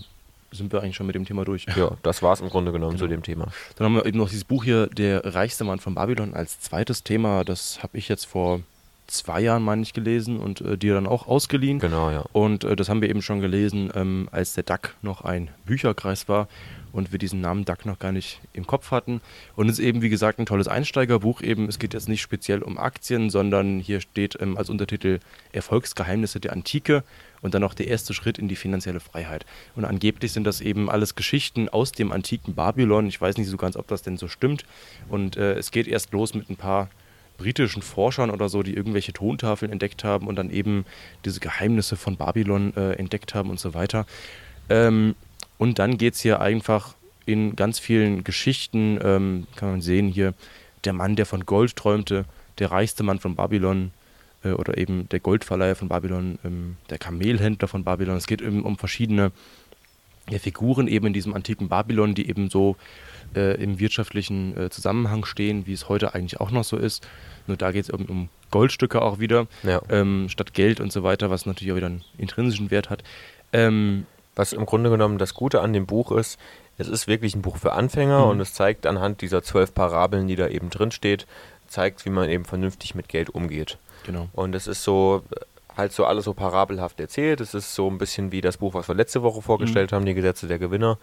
sind 0.51 0.71
wir 0.71 0.81
eigentlich 0.81 0.95
schon 0.95 1.07
mit 1.07 1.15
dem 1.15 1.25
Thema 1.25 1.45
durch. 1.45 1.65
Ja, 1.75 1.91
das 2.03 2.21
war 2.21 2.33
es 2.33 2.41
im 2.41 2.49
Grunde 2.49 2.71
genommen 2.71 2.93
genau. 2.93 3.03
zu 3.03 3.07
dem 3.07 3.23
Thema. 3.23 3.47
Dann 3.75 3.85
haben 3.85 3.95
wir 3.95 4.05
eben 4.05 4.17
noch 4.17 4.29
dieses 4.29 4.43
Buch 4.43 4.63
hier, 4.63 4.87
Der 4.87 5.35
reichste 5.35 5.63
Mann 5.63 5.79
von 5.79 5.95
Babylon, 5.95 6.33
als 6.33 6.59
zweites 6.59 7.03
Thema. 7.03 7.43
Das 7.43 7.83
habe 7.83 7.97
ich 7.97 8.07
jetzt 8.07 8.25
vor 8.25 8.61
zwei 9.07 9.41
Jahren, 9.41 9.63
meine 9.63 9.81
ich, 9.81 9.93
gelesen 9.93 10.39
und 10.39 10.61
äh, 10.61 10.77
dir 10.77 10.93
dann 10.93 11.07
auch 11.07 11.27
ausgeliehen. 11.27 11.79
Genau, 11.79 12.11
ja. 12.11 12.23
Und 12.31 12.63
äh, 12.63 12.75
das 12.75 12.89
haben 12.89 13.01
wir 13.01 13.09
eben 13.09 13.21
schon 13.21 13.41
gelesen, 13.41 13.91
ähm, 13.95 14.29
als 14.31 14.53
der 14.53 14.63
DAC 14.63 14.95
noch 15.01 15.21
ein 15.21 15.49
Bücherkreis 15.65 16.29
war 16.29 16.47
und 16.91 17.11
wir 17.11 17.19
diesen 17.19 17.41
Namen 17.41 17.65
DAC 17.65 17.85
noch 17.85 17.99
gar 17.99 18.11
nicht 18.11 18.39
im 18.53 18.65
Kopf 18.67 18.91
hatten. 18.91 19.21
Und 19.55 19.67
es 19.69 19.79
ist 19.79 19.85
eben, 19.85 20.01
wie 20.01 20.09
gesagt, 20.09 20.39
ein 20.39 20.45
tolles 20.45 20.67
Einsteigerbuch. 20.67 21.41
Eben, 21.41 21.67
es 21.67 21.79
geht 21.79 21.93
jetzt 21.93 22.09
nicht 22.09 22.21
speziell 22.21 22.61
um 22.61 22.77
Aktien, 22.77 23.29
sondern 23.29 23.79
hier 23.79 24.01
steht 24.01 24.37
ähm, 24.41 24.57
als 24.57 24.69
Untertitel 24.69 25.19
Erfolgsgeheimnisse 25.51 26.39
der 26.39 26.53
Antike 26.53 27.03
und 27.41 27.53
dann 27.53 27.61
noch 27.61 27.73
der 27.73 27.87
erste 27.87 28.13
Schritt 28.13 28.37
in 28.37 28.47
die 28.47 28.55
finanzielle 28.55 28.99
Freiheit. 28.99 29.45
Und 29.75 29.85
angeblich 29.85 30.31
sind 30.31 30.43
das 30.43 30.61
eben 30.61 30.89
alles 30.89 31.15
Geschichten 31.15 31.69
aus 31.69 31.91
dem 31.91 32.11
antiken 32.11 32.55
Babylon. 32.55 33.07
Ich 33.07 33.19
weiß 33.19 33.37
nicht 33.37 33.47
so 33.47 33.57
ganz, 33.57 33.75
ob 33.75 33.87
das 33.87 34.01
denn 34.01 34.17
so 34.17 34.27
stimmt. 34.27 34.65
Und 35.07 35.37
äh, 35.37 35.53
es 35.53 35.71
geht 35.71 35.87
erst 35.87 36.11
los 36.11 36.33
mit 36.33 36.49
ein 36.49 36.57
paar 36.57 36.89
britischen 37.37 37.81
Forschern 37.81 38.29
oder 38.29 38.49
so, 38.49 38.63
die 38.63 38.75
irgendwelche 38.75 39.13
Tontafeln 39.13 39.71
entdeckt 39.71 40.03
haben 40.03 40.27
und 40.27 40.35
dann 40.35 40.51
eben 40.51 40.85
diese 41.25 41.39
Geheimnisse 41.39 41.95
von 41.95 42.17
Babylon 42.17 42.73
äh, 42.75 42.93
entdeckt 42.93 43.33
haben 43.33 43.49
und 43.49 43.59
so 43.59 43.73
weiter. 43.73 44.05
Ähm, 44.69 45.15
und 45.59 45.77
dann 45.77 45.97
geht 45.97 46.15
es 46.15 46.21
hier 46.21 46.41
einfach 46.41 46.95
in 47.27 47.55
ganz 47.55 47.77
vielen 47.77 48.23
Geschichten, 48.23 48.97
ähm, 49.03 49.45
kann 49.55 49.69
man 49.69 49.81
sehen 49.81 50.07
hier, 50.07 50.33
der 50.85 50.93
Mann, 50.93 51.15
der 51.15 51.27
von 51.27 51.45
Gold 51.45 51.75
träumte, 51.75 52.25
der 52.57 52.71
reichste 52.71 53.03
Mann 53.03 53.19
von 53.19 53.35
Babylon 53.35 53.91
äh, 54.43 54.51
oder 54.51 54.77
eben 54.77 55.07
der 55.09 55.19
Goldverleiher 55.19 55.75
von 55.75 55.89
Babylon, 55.89 56.39
ähm, 56.43 56.77
der 56.89 56.97
Kamelhändler 56.97 57.67
von 57.67 57.83
Babylon. 57.83 58.15
Es 58.15 58.25
geht 58.25 58.41
eben 58.41 58.63
um 58.63 58.77
verschiedene 58.77 59.31
ja, 60.29 60.39
Figuren 60.39 60.87
eben 60.87 61.07
in 61.07 61.13
diesem 61.13 61.33
antiken 61.33 61.67
Babylon, 61.67 62.15
die 62.15 62.29
eben 62.29 62.49
so 62.49 62.77
äh, 63.35 63.61
im 63.61 63.79
wirtschaftlichen 63.79 64.57
äh, 64.57 64.69
Zusammenhang 64.69 65.25
stehen, 65.25 65.67
wie 65.67 65.73
es 65.73 65.89
heute 65.89 66.15
eigentlich 66.15 66.39
auch 66.39 66.51
noch 66.51 66.63
so 66.63 66.77
ist. 66.77 67.05
Nur 67.47 67.57
da 67.57 67.71
geht 67.71 67.83
es 67.83 67.89
um, 67.89 68.05
um, 68.05 68.29
Goldstücke 68.49 69.01
auch 69.03 69.19
wieder, 69.19 69.45
ja. 69.61 69.79
ähm, 69.89 70.27
statt 70.29 70.55
Geld 70.55 70.79
und 70.79 70.91
so 70.91 71.03
weiter, 71.03 71.29
was 71.29 71.45
natürlich 71.45 71.71
auch 71.71 71.75
wieder 71.75 71.85
einen 71.85 72.03
intrinsischen 72.17 72.71
Wert 72.71 72.89
hat. 72.89 73.03
Ähm, 73.53 74.07
was 74.39 74.53
im 74.53 74.65
Grunde 74.65 74.89
genommen 74.89 75.17
das 75.17 75.33
Gute 75.33 75.59
an 75.59 75.73
dem 75.73 75.85
Buch 75.85 76.13
ist, 76.13 76.39
es 76.77 76.87
ist 76.87 77.07
wirklich 77.07 77.35
ein 77.35 77.41
Buch 77.41 77.57
für 77.57 77.73
Anfänger 77.73 78.23
mhm. 78.23 78.31
und 78.31 78.39
es 78.39 78.53
zeigt 78.53 78.87
anhand 78.87 79.19
dieser 79.19 79.43
zwölf 79.43 79.73
Parabeln, 79.73 80.29
die 80.29 80.37
da 80.37 80.47
eben 80.47 80.69
drin 80.69 80.91
steht, 80.91 81.27
zeigt, 81.67 82.05
wie 82.05 82.09
man 82.09 82.29
eben 82.29 82.45
vernünftig 82.45 82.95
mit 82.95 83.09
Geld 83.09 83.29
umgeht. 83.29 83.77
Genau. 84.05 84.29
Und 84.31 84.55
es 84.55 84.65
ist 84.65 84.83
so 84.83 85.23
halt 85.75 85.91
so 85.91 86.05
alles 86.05 86.23
so 86.23 86.33
parabelhaft 86.33 87.01
erzählt. 87.01 87.41
Es 87.41 87.53
ist 87.53 87.75
so 87.75 87.89
ein 87.89 87.97
bisschen 87.97 88.31
wie 88.31 88.39
das 88.39 88.57
Buch, 88.57 88.73
was 88.73 88.87
wir 88.87 88.95
letzte 88.95 89.23
Woche 89.23 89.41
vorgestellt 89.41 89.91
mhm. 89.91 89.95
haben, 89.97 90.05
die 90.05 90.13
Gesetze 90.13 90.47
der 90.47 90.57
Gewinner. 90.57 90.97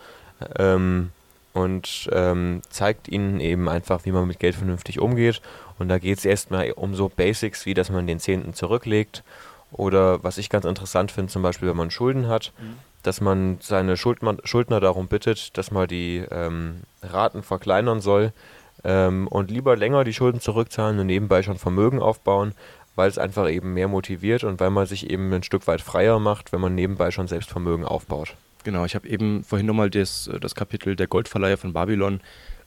Ähm, 0.58 1.10
und 1.52 2.08
ähm, 2.12 2.62
zeigt 2.70 3.06
ihnen 3.06 3.40
eben 3.40 3.68
einfach, 3.68 4.06
wie 4.06 4.12
man 4.12 4.26
mit 4.26 4.38
Geld 4.38 4.54
vernünftig 4.54 4.98
umgeht. 4.98 5.42
Und 5.78 5.88
da 5.88 5.98
geht 5.98 6.18
es 6.18 6.24
erstmal 6.24 6.72
um 6.72 6.94
so 6.94 7.10
Basics, 7.10 7.66
wie 7.66 7.74
dass 7.74 7.90
man 7.90 8.06
den 8.06 8.18
Zehnten 8.18 8.54
zurücklegt. 8.54 9.22
Oder 9.72 10.24
was 10.24 10.38
ich 10.38 10.48
ganz 10.48 10.64
interessant 10.64 11.12
finde, 11.12 11.30
zum 11.30 11.42
Beispiel, 11.42 11.68
wenn 11.68 11.76
man 11.76 11.90
Schulden 11.90 12.28
hat, 12.28 12.52
mhm. 12.58 12.76
Dass 13.06 13.20
man 13.20 13.58
seine 13.60 13.96
Schuldner, 13.96 14.36
Schuldner 14.44 14.80
darum 14.80 15.08
bittet, 15.08 15.56
dass 15.56 15.70
man 15.70 15.86
die 15.86 16.24
ähm, 16.30 16.82
Raten 17.02 17.42
verkleinern 17.42 18.00
soll 18.00 18.32
ähm, 18.84 19.28
und 19.28 19.50
lieber 19.50 19.76
länger 19.76 20.04
die 20.04 20.12
Schulden 20.12 20.40
zurückzahlen 20.40 20.98
und 20.98 21.06
nebenbei 21.06 21.42
schon 21.42 21.56
Vermögen 21.56 22.00
aufbauen, 22.00 22.52
weil 22.96 23.08
es 23.08 23.18
einfach 23.18 23.48
eben 23.48 23.74
mehr 23.74 23.88
motiviert 23.88 24.44
und 24.44 24.58
weil 24.58 24.70
man 24.70 24.86
sich 24.86 25.10
eben 25.10 25.32
ein 25.32 25.42
Stück 25.42 25.66
weit 25.66 25.80
freier 25.80 26.18
macht, 26.18 26.52
wenn 26.52 26.60
man 26.60 26.74
nebenbei 26.74 27.10
schon 27.10 27.28
selbst 27.28 27.50
Vermögen 27.50 27.84
aufbaut. 27.84 28.34
Genau, 28.64 28.84
ich 28.84 28.96
habe 28.96 29.08
eben 29.08 29.44
vorhin 29.44 29.66
nochmal 29.66 29.90
das, 29.90 30.28
das 30.40 30.56
Kapitel 30.56 30.96
der 30.96 31.06
Goldverleiher 31.06 31.56
von 31.56 31.72
Babylon 31.72 32.20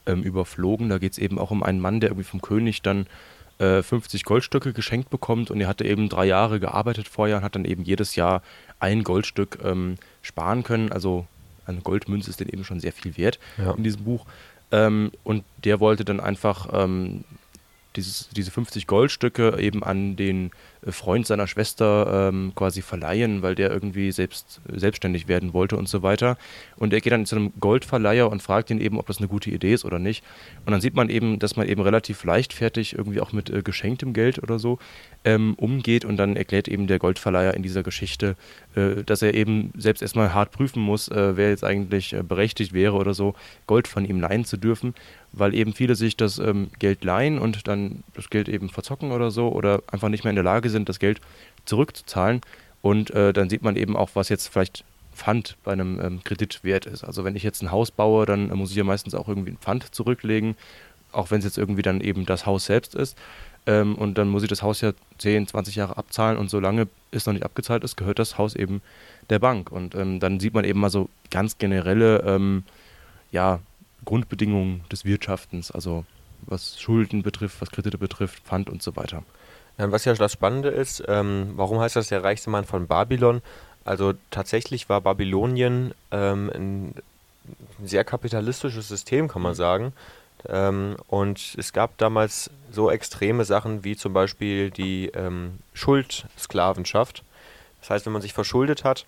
ähm, 0.05 0.23
überflogen. 0.23 0.87
Da 0.87 0.97
geht 0.97 1.11
es 1.11 1.17
eben 1.17 1.37
auch 1.37 1.51
um 1.51 1.63
einen 1.63 1.81
Mann, 1.81 1.99
der 1.99 2.11
irgendwie 2.11 2.29
vom 2.29 2.41
König 2.41 2.81
dann 2.81 3.07
äh, 3.59 3.83
50 3.83 4.23
Goldstücke 4.23 4.73
geschenkt 4.73 5.09
bekommt 5.09 5.51
und 5.51 5.61
er 5.61 5.67
hatte 5.67 5.85
eben 5.85 6.09
drei 6.09 6.25
Jahre 6.25 6.59
gearbeitet 6.59 7.07
vorher 7.07 7.37
und 7.37 7.43
hat 7.43 7.55
dann 7.55 7.65
eben 7.65 7.83
jedes 7.83 8.15
Jahr 8.15 8.41
ein 8.79 9.03
Goldstück 9.03 9.59
ähm, 9.63 9.95
sparen 10.21 10.63
können. 10.63 10.91
Also 10.91 11.27
eine 11.65 11.81
Goldmünze 11.81 12.29
ist 12.29 12.39
denn 12.39 12.49
eben 12.49 12.63
schon 12.63 12.79
sehr 12.79 12.93
viel 12.93 13.17
wert 13.17 13.39
ja. 13.57 13.71
in 13.73 13.83
diesem 13.83 14.03
Buch. 14.03 14.25
Ähm, 14.71 15.11
und 15.23 15.43
der 15.63 15.79
wollte 15.79 16.05
dann 16.05 16.19
einfach 16.19 16.69
ähm, 16.73 17.23
dieses, 17.95 18.29
diese 18.29 18.51
50 18.51 18.87
Goldstücke 18.87 19.59
eben 19.59 19.83
an 19.83 20.15
den 20.15 20.51
Freund 20.87 21.27
seiner 21.27 21.47
Schwester 21.47 22.29
ähm, 22.29 22.53
quasi 22.55 22.81
verleihen, 22.81 23.41
weil 23.41 23.55
der 23.55 23.69
irgendwie 23.69 24.11
selbst 24.11 24.61
selbstständig 24.71 25.27
werden 25.27 25.53
wollte 25.53 25.75
und 25.77 25.89
so 25.89 26.03
weiter. 26.03 26.37
Und 26.77 26.93
er 26.93 27.01
geht 27.01 27.11
dann 27.11 27.25
zu 27.25 27.35
einem 27.35 27.51
Goldverleiher 27.59 28.31
und 28.31 28.41
fragt 28.41 28.69
ihn 28.69 28.79
eben, 28.79 28.97
ob 28.97 29.07
das 29.07 29.17
eine 29.17 29.27
gute 29.27 29.49
Idee 29.49 29.73
ist 29.73 29.85
oder 29.85 29.99
nicht. 29.99 30.23
Und 30.65 30.71
dann 30.71 30.81
sieht 30.81 30.95
man 30.95 31.09
eben, 31.09 31.39
dass 31.39 31.55
man 31.55 31.67
eben 31.67 31.81
relativ 31.81 32.23
leichtfertig 32.23 32.97
irgendwie 32.97 33.19
auch 33.19 33.33
mit 33.33 33.49
äh, 33.49 33.61
geschenktem 33.61 34.13
Geld 34.13 34.41
oder 34.41 34.59
so 34.59 34.79
ähm, 35.25 35.55
umgeht 35.55 36.05
und 36.05 36.17
dann 36.17 36.35
erklärt 36.35 36.67
eben 36.67 36.87
der 36.87 36.99
Goldverleiher 36.99 37.53
in 37.53 37.63
dieser 37.63 37.83
Geschichte, 37.83 38.35
äh, 38.75 39.03
dass 39.03 39.21
er 39.21 39.33
eben 39.33 39.71
selbst 39.75 40.01
erstmal 40.01 40.33
hart 40.33 40.51
prüfen 40.51 40.81
muss, 40.81 41.09
äh, 41.09 41.35
wer 41.35 41.49
jetzt 41.49 41.63
eigentlich 41.63 42.13
äh, 42.13 42.23
berechtigt 42.23 42.73
wäre 42.73 42.93
oder 42.93 43.13
so, 43.13 43.35
Gold 43.67 43.87
von 43.87 44.05
ihm 44.05 44.21
leihen 44.21 44.45
zu 44.45 44.57
dürfen 44.57 44.93
weil 45.31 45.53
eben 45.53 45.73
viele 45.73 45.95
sich 45.95 46.17
das 46.17 46.39
ähm, 46.39 46.69
Geld 46.79 47.03
leihen 47.03 47.39
und 47.39 47.67
dann 47.67 48.03
das 48.13 48.29
Geld 48.29 48.49
eben 48.49 48.69
verzocken 48.69 49.11
oder 49.11 49.31
so 49.31 49.49
oder 49.49 49.83
einfach 49.91 50.09
nicht 50.09 50.23
mehr 50.23 50.31
in 50.31 50.35
der 50.35 50.43
Sind, 50.69 50.89
das 50.89 50.99
Geld 50.99 51.21
zurückzuzahlen. 51.65 52.41
Und 52.81 53.11
äh, 53.11 53.33
dann 53.33 53.49
sieht 53.49 53.61
man 53.61 53.75
eben 53.75 53.95
auch, 53.95 54.11
was 54.13 54.29
jetzt 54.29 54.47
vielleicht 54.47 54.83
Pfand 55.13 55.57
bei 55.63 55.73
einem 55.73 55.99
ähm, 55.99 56.23
Kredit 56.23 56.63
wert 56.63 56.85
ist. 56.85 57.03
Also 57.03 57.25
wenn 57.25 57.35
ich 57.35 57.43
jetzt 57.43 57.61
ein 57.61 57.71
Haus 57.71 57.91
baue, 57.91 58.25
dann 58.25 58.49
äh, 58.49 58.55
muss 58.55 58.71
ich 58.71 58.77
ja 58.77 58.83
meistens 58.83 59.13
auch 59.15 59.27
irgendwie 59.27 59.51
ein 59.51 59.57
Pfand 59.57 59.93
zurücklegen, 59.93 60.55
auch 61.11 61.29
wenn 61.29 61.39
es 61.39 61.45
jetzt 61.45 61.57
irgendwie 61.57 61.81
dann 61.81 61.99
eben 61.99 62.25
das 62.25 62.45
Haus 62.45 62.65
selbst 62.65 62.95
ist. 62.95 63.17
Ähm, 63.65 63.95
und 63.95 64.17
dann 64.17 64.29
muss 64.29 64.43
ich 64.43 64.49
das 64.49 64.63
Haus 64.63 64.79
ja 64.79 64.93
10, 65.17 65.47
20 65.47 65.75
Jahre 65.75 65.97
abzahlen 65.97 66.37
und 66.37 66.49
solange 66.49 66.87
es 67.11 67.25
noch 67.25 67.33
nicht 67.33 67.43
abgezahlt 67.43 67.83
ist, 67.83 67.97
gehört 67.97 68.19
das 68.19 68.37
Haus 68.37 68.55
eben 68.55 68.81
der 69.29 69.39
Bank. 69.39 69.71
Und 69.71 69.93
ähm, 69.95 70.21
dann 70.21 70.39
sieht 70.39 70.53
man 70.53 70.63
eben 70.63 70.79
mal 70.79 70.89
so 70.89 71.09
ganz 71.29 71.57
generelle 71.57 72.23
ähm, 72.25 72.63
ja, 73.31 73.59
Grundbedingungen 74.05 74.81
des 74.91 75.03
Wirtschaftens, 75.03 75.69
also 75.71 76.05
was 76.45 76.79
Schulden 76.79 77.21
betrifft, 77.21 77.59
was 77.59 77.71
Kredite 77.71 77.97
betrifft, 77.97 78.43
Pfand 78.43 78.69
und 78.69 78.81
so 78.81 78.95
weiter. 78.95 79.23
Ja, 79.79 79.91
was 79.91 80.05
ja 80.05 80.13
das 80.13 80.33
Spannende 80.33 80.69
ist, 80.69 81.03
ähm, 81.07 81.53
warum 81.55 81.79
heißt 81.79 81.95
das 81.95 82.09
der 82.09 82.23
reichste 82.23 82.49
Mann 82.49 82.65
von 82.65 82.85
Babylon? 82.85 83.41
Also 83.85 84.13
tatsächlich 84.29 84.89
war 84.89 84.99
Babylonien 84.99 85.93
ähm, 86.11 86.51
ein 86.53 86.95
sehr 87.83 88.03
kapitalistisches 88.03 88.89
System, 88.89 89.29
kann 89.29 89.41
man 89.41 89.53
mhm. 89.53 89.57
sagen. 89.57 89.93
Ähm, 90.47 90.97
und 91.07 91.55
es 91.57 91.73
gab 91.73 91.97
damals 91.97 92.49
so 92.71 92.91
extreme 92.91 93.45
Sachen 93.45 93.83
wie 93.83 93.95
zum 93.95 94.13
Beispiel 94.13 94.69
die 94.69 95.07
ähm, 95.15 95.59
Schuldsklavenschaft. 95.73 97.23
Das 97.79 97.89
heißt, 97.89 98.05
wenn 98.05 98.13
man 98.13 98.21
sich 98.21 98.33
verschuldet 98.33 98.83
hat, 98.83 99.05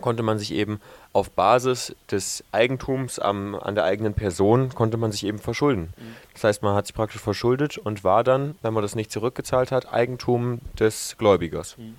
konnte 0.00 0.22
man 0.22 0.38
sich 0.38 0.52
eben 0.52 0.80
auf 1.12 1.30
Basis 1.30 1.94
des 2.10 2.44
Eigentums 2.52 3.18
am, 3.18 3.54
an 3.56 3.74
der 3.74 3.84
eigenen 3.84 4.14
Person 4.14 4.68
konnte 4.70 4.96
man 4.96 5.10
sich 5.10 5.26
eben 5.26 5.38
verschulden. 5.38 5.92
Mhm. 5.96 6.16
Das 6.34 6.44
heißt, 6.44 6.62
man 6.62 6.74
hat 6.74 6.86
sich 6.86 6.94
praktisch 6.94 7.20
verschuldet 7.20 7.78
und 7.78 8.04
war 8.04 8.22
dann, 8.22 8.54
wenn 8.62 8.72
man 8.72 8.82
das 8.82 8.94
nicht 8.94 9.10
zurückgezahlt 9.10 9.72
hat, 9.72 9.92
Eigentum 9.92 10.60
des 10.78 11.16
Gläubigers. 11.18 11.76
Mhm. 11.78 11.94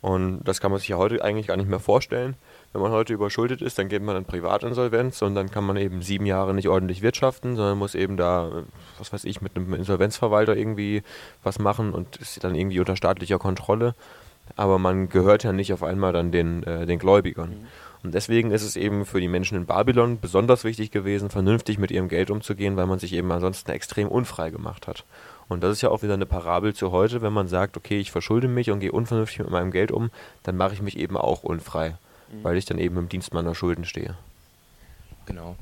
Und 0.00 0.40
das 0.44 0.60
kann 0.60 0.70
man 0.70 0.80
sich 0.80 0.88
ja 0.88 0.96
heute 0.96 1.22
eigentlich 1.22 1.48
gar 1.48 1.56
nicht 1.56 1.68
mehr 1.68 1.80
vorstellen. 1.80 2.36
Wenn 2.72 2.82
man 2.82 2.92
heute 2.92 3.12
überschuldet 3.12 3.62
ist, 3.62 3.78
dann 3.78 3.88
geht 3.88 4.02
man 4.02 4.16
in 4.16 4.24
Privatinsolvenz 4.24 5.22
und 5.22 5.34
dann 5.34 5.50
kann 5.50 5.64
man 5.64 5.76
eben 5.76 6.02
sieben 6.02 6.26
Jahre 6.26 6.54
nicht 6.54 6.68
ordentlich 6.68 7.02
wirtschaften, 7.02 7.56
sondern 7.56 7.78
muss 7.78 7.94
eben 7.94 8.16
da, 8.16 8.62
was 8.98 9.12
weiß 9.12 9.24
ich, 9.24 9.40
mit 9.40 9.56
einem 9.56 9.74
Insolvenzverwalter 9.74 10.56
irgendwie 10.56 11.02
was 11.42 11.58
machen 11.58 11.92
und 11.92 12.16
ist 12.16 12.42
dann 12.44 12.54
irgendwie 12.54 12.78
unter 12.78 12.96
staatlicher 12.96 13.38
Kontrolle 13.38 13.94
aber 14.56 14.78
man 14.78 15.08
gehört 15.08 15.44
ja 15.44 15.52
nicht 15.52 15.72
auf 15.72 15.82
einmal 15.82 16.12
dann 16.12 16.32
den, 16.32 16.62
äh, 16.64 16.86
den 16.86 16.98
Gläubigern. 16.98 17.50
Mhm. 17.50 17.66
Und 18.02 18.14
deswegen 18.14 18.52
ist 18.52 18.62
es 18.62 18.76
eben 18.76 19.04
für 19.04 19.20
die 19.20 19.28
Menschen 19.28 19.56
in 19.56 19.66
Babylon 19.66 20.20
besonders 20.20 20.64
wichtig 20.64 20.90
gewesen, 20.90 21.30
vernünftig 21.30 21.78
mit 21.78 21.90
ihrem 21.90 22.08
Geld 22.08 22.30
umzugehen, 22.30 22.76
weil 22.76 22.86
man 22.86 22.98
sich 22.98 23.12
eben 23.12 23.30
ansonsten 23.32 23.70
extrem 23.72 24.08
unfrei 24.08 24.50
gemacht 24.50 24.86
hat. 24.86 25.04
Und 25.48 25.62
das 25.62 25.72
ist 25.72 25.82
ja 25.82 25.88
auch 25.88 26.02
wieder 26.02 26.14
eine 26.14 26.26
Parabel 26.26 26.74
zu 26.74 26.92
heute, 26.92 27.22
wenn 27.22 27.32
man 27.32 27.48
sagt, 27.48 27.76
okay, 27.76 27.98
ich 27.98 28.12
verschulde 28.12 28.48
mich 28.48 28.70
und 28.70 28.80
gehe 28.80 28.92
unvernünftig 28.92 29.40
mit 29.40 29.50
meinem 29.50 29.70
Geld 29.70 29.90
um, 29.90 30.10
dann 30.42 30.56
mache 30.56 30.74
ich 30.74 30.82
mich 30.82 30.96
eben 30.96 31.16
auch 31.16 31.42
unfrei, 31.42 31.96
mhm. 32.30 32.44
weil 32.44 32.56
ich 32.56 32.66
dann 32.66 32.78
eben 32.78 32.96
im 32.98 33.08
Dienst 33.08 33.34
meiner 33.34 33.54
Schulden 33.54 33.84
stehe. 33.84 34.16
Genau. 35.26 35.56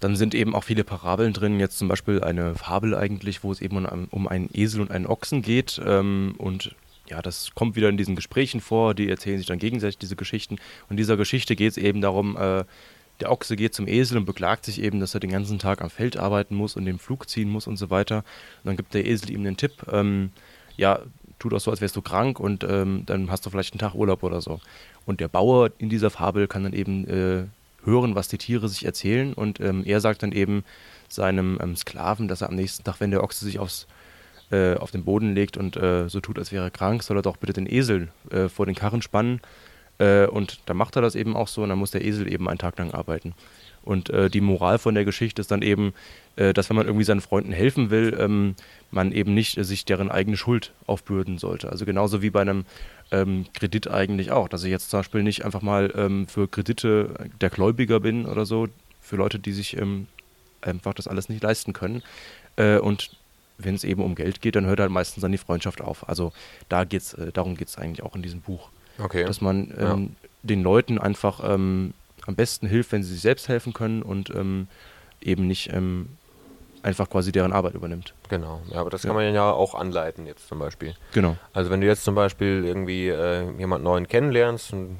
Dann 0.00 0.16
sind 0.16 0.34
eben 0.34 0.54
auch 0.54 0.64
viele 0.64 0.84
Parabeln 0.84 1.32
drin, 1.32 1.58
jetzt 1.58 1.78
zum 1.78 1.88
Beispiel 1.88 2.22
eine 2.22 2.54
Fabel 2.54 2.94
eigentlich, 2.94 3.42
wo 3.42 3.50
es 3.50 3.60
eben 3.60 3.84
um, 3.84 4.08
um 4.10 4.28
einen 4.28 4.50
Esel 4.52 4.80
und 4.80 4.90
einen 4.90 5.06
Ochsen 5.06 5.42
geht 5.42 5.80
ähm, 5.84 6.34
und 6.38 6.74
ja, 7.08 7.22
das 7.22 7.54
kommt 7.54 7.76
wieder 7.76 7.88
in 7.88 7.96
diesen 7.96 8.16
Gesprächen 8.16 8.60
vor, 8.60 8.94
die 8.94 9.08
erzählen 9.08 9.38
sich 9.38 9.46
dann 9.46 9.58
gegenseitig 9.58 9.98
diese 9.98 10.16
Geschichten. 10.16 10.56
Und 10.88 10.96
dieser 10.96 11.16
Geschichte 11.16 11.56
geht 11.56 11.72
es 11.72 11.76
eben 11.76 12.00
darum, 12.00 12.36
äh, 12.36 12.64
der 13.20 13.32
Ochse 13.32 13.56
geht 13.56 13.74
zum 13.74 13.88
Esel 13.88 14.18
und 14.18 14.26
beklagt 14.26 14.64
sich 14.64 14.80
eben, 14.82 15.00
dass 15.00 15.14
er 15.14 15.20
den 15.20 15.30
ganzen 15.30 15.58
Tag 15.58 15.80
am 15.80 15.90
Feld 15.90 16.16
arbeiten 16.16 16.54
muss 16.54 16.76
und 16.76 16.84
den 16.84 16.98
Flug 16.98 17.28
ziehen 17.28 17.48
muss 17.48 17.66
und 17.66 17.76
so 17.76 17.88
weiter. 17.90 18.18
Und 18.18 18.66
dann 18.66 18.76
gibt 18.76 18.94
der 18.94 19.06
Esel 19.06 19.30
ihm 19.30 19.44
den 19.44 19.56
Tipp, 19.56 19.86
ähm, 19.90 20.30
ja, 20.76 21.00
tut 21.38 21.54
auch 21.54 21.60
so, 21.60 21.70
als 21.70 21.80
wärst 21.80 21.96
du 21.96 22.02
krank 22.02 22.40
und 22.40 22.64
ähm, 22.64 23.04
dann 23.06 23.30
hast 23.30 23.46
du 23.46 23.50
vielleicht 23.50 23.72
einen 23.72 23.80
Tag 23.80 23.94
Urlaub 23.94 24.22
oder 24.22 24.40
so. 24.40 24.60
Und 25.04 25.20
der 25.20 25.28
Bauer 25.28 25.70
in 25.78 25.88
dieser 25.88 26.10
Fabel 26.10 26.46
kann 26.48 26.64
dann 26.64 26.72
eben 26.72 27.06
äh, 27.06 27.44
hören, 27.84 28.14
was 28.14 28.28
die 28.28 28.38
Tiere 28.38 28.68
sich 28.68 28.84
erzählen 28.84 29.32
und 29.32 29.60
ähm, 29.60 29.82
er 29.84 30.00
sagt 30.00 30.22
dann 30.22 30.32
eben 30.32 30.64
seinem 31.08 31.58
ähm, 31.62 31.76
Sklaven, 31.76 32.28
dass 32.28 32.42
er 32.42 32.48
am 32.48 32.56
nächsten 32.56 32.84
Tag, 32.84 33.00
wenn 33.00 33.12
der 33.12 33.22
Ochse 33.22 33.44
sich 33.44 33.58
aufs 33.58 33.86
äh, 34.50 34.74
auf 34.74 34.90
den 34.90 35.04
Boden 35.04 35.34
legt 35.34 35.56
und 35.56 35.76
äh, 35.76 36.08
so 36.08 36.20
tut, 36.20 36.38
als 36.38 36.52
wäre 36.52 36.64
er 36.64 36.70
krank, 36.70 37.02
soll 37.02 37.18
er 37.18 37.22
doch 37.22 37.36
bitte 37.36 37.52
den 37.52 37.70
Esel 37.70 38.08
äh, 38.30 38.48
vor 38.48 38.66
den 38.66 38.74
Karren 38.74 39.02
spannen. 39.02 39.40
Äh, 39.98 40.26
und 40.26 40.60
dann 40.66 40.76
macht 40.76 40.96
er 40.96 41.02
das 41.02 41.14
eben 41.14 41.36
auch 41.36 41.48
so 41.48 41.62
und 41.62 41.70
dann 41.70 41.78
muss 41.78 41.90
der 41.90 42.04
Esel 42.04 42.30
eben 42.30 42.48
einen 42.48 42.58
Tag 42.58 42.78
lang 42.78 42.92
arbeiten. 42.92 43.34
Und 43.82 44.10
äh, 44.10 44.28
die 44.28 44.40
Moral 44.40 44.78
von 44.78 44.94
der 44.94 45.04
Geschichte 45.04 45.40
ist 45.40 45.50
dann 45.52 45.62
eben, 45.62 45.94
äh, 46.34 46.52
dass 46.52 46.68
wenn 46.68 46.76
man 46.76 46.86
irgendwie 46.86 47.04
seinen 47.04 47.20
Freunden 47.20 47.52
helfen 47.52 47.90
will, 47.90 48.16
ähm, 48.18 48.56
man 48.90 49.12
eben 49.12 49.32
nicht 49.32 49.64
sich 49.64 49.84
deren 49.84 50.10
eigene 50.10 50.36
Schuld 50.36 50.72
aufbürden 50.86 51.38
sollte. 51.38 51.70
Also 51.70 51.84
genauso 51.84 52.20
wie 52.20 52.30
bei 52.30 52.40
einem 52.40 52.64
ähm, 53.12 53.46
Kredit 53.54 53.88
eigentlich 53.88 54.32
auch, 54.32 54.48
dass 54.48 54.64
ich 54.64 54.70
jetzt 54.70 54.90
zum 54.90 55.00
Beispiel 55.00 55.22
nicht 55.22 55.44
einfach 55.44 55.62
mal 55.62 55.92
ähm, 55.96 56.26
für 56.26 56.48
Kredite 56.48 57.30
der 57.40 57.48
Gläubiger 57.48 58.00
bin 58.00 58.26
oder 58.26 58.44
so, 58.44 58.66
für 59.00 59.16
Leute, 59.16 59.38
die 59.38 59.52
sich 59.52 59.76
ähm, 59.76 60.08
einfach 60.62 60.92
das 60.92 61.06
alles 61.06 61.28
nicht 61.28 61.44
leisten 61.44 61.72
können. 61.72 62.02
Äh, 62.56 62.78
und 62.78 63.10
wenn 63.58 63.74
es 63.74 63.84
eben 63.84 64.02
um 64.02 64.14
Geld 64.14 64.40
geht, 64.40 64.56
dann 64.56 64.66
hört 64.66 64.80
halt 64.80 64.90
meistens 64.90 65.22
dann 65.22 65.32
die 65.32 65.38
Freundschaft 65.38 65.80
auf. 65.80 66.08
Also 66.08 66.32
da 66.68 66.84
geht's, 66.84 67.14
äh, 67.14 67.32
darum 67.32 67.56
geht 67.56 67.68
es 67.68 67.78
eigentlich 67.78 68.02
auch 68.02 68.14
in 68.14 68.22
diesem 68.22 68.40
Buch. 68.40 68.70
Okay. 68.98 69.24
Dass 69.24 69.40
man 69.40 69.72
ähm, 69.78 70.16
ja. 70.22 70.28
den 70.42 70.62
Leuten 70.62 70.98
einfach 70.98 71.40
ähm, 71.44 71.94
am 72.26 72.34
besten 72.34 72.66
hilft, 72.66 72.92
wenn 72.92 73.02
sie 73.02 73.12
sich 73.12 73.22
selbst 73.22 73.48
helfen 73.48 73.72
können 73.72 74.02
und 74.02 74.30
ähm, 74.30 74.68
eben 75.20 75.46
nicht 75.46 75.72
ähm, 75.72 76.08
einfach 76.82 77.10
quasi 77.10 77.32
deren 77.32 77.52
Arbeit 77.52 77.74
übernimmt. 77.74 78.14
Genau, 78.28 78.60
ja, 78.70 78.80
aber 78.80 78.90
das 78.90 79.02
ja. 79.02 79.08
kann 79.08 79.16
man 79.16 79.34
ja 79.34 79.50
auch 79.50 79.74
anleiten 79.74 80.26
jetzt 80.26 80.48
zum 80.48 80.58
Beispiel. 80.58 80.94
Genau. 81.12 81.36
Also 81.52 81.70
wenn 81.70 81.80
du 81.80 81.86
jetzt 81.86 82.04
zum 82.04 82.14
Beispiel 82.14 82.64
irgendwie 82.64 83.08
äh, 83.08 83.50
jemanden 83.58 83.84
neuen 83.84 84.06
kennenlernst 84.06 84.72
und 84.72 84.98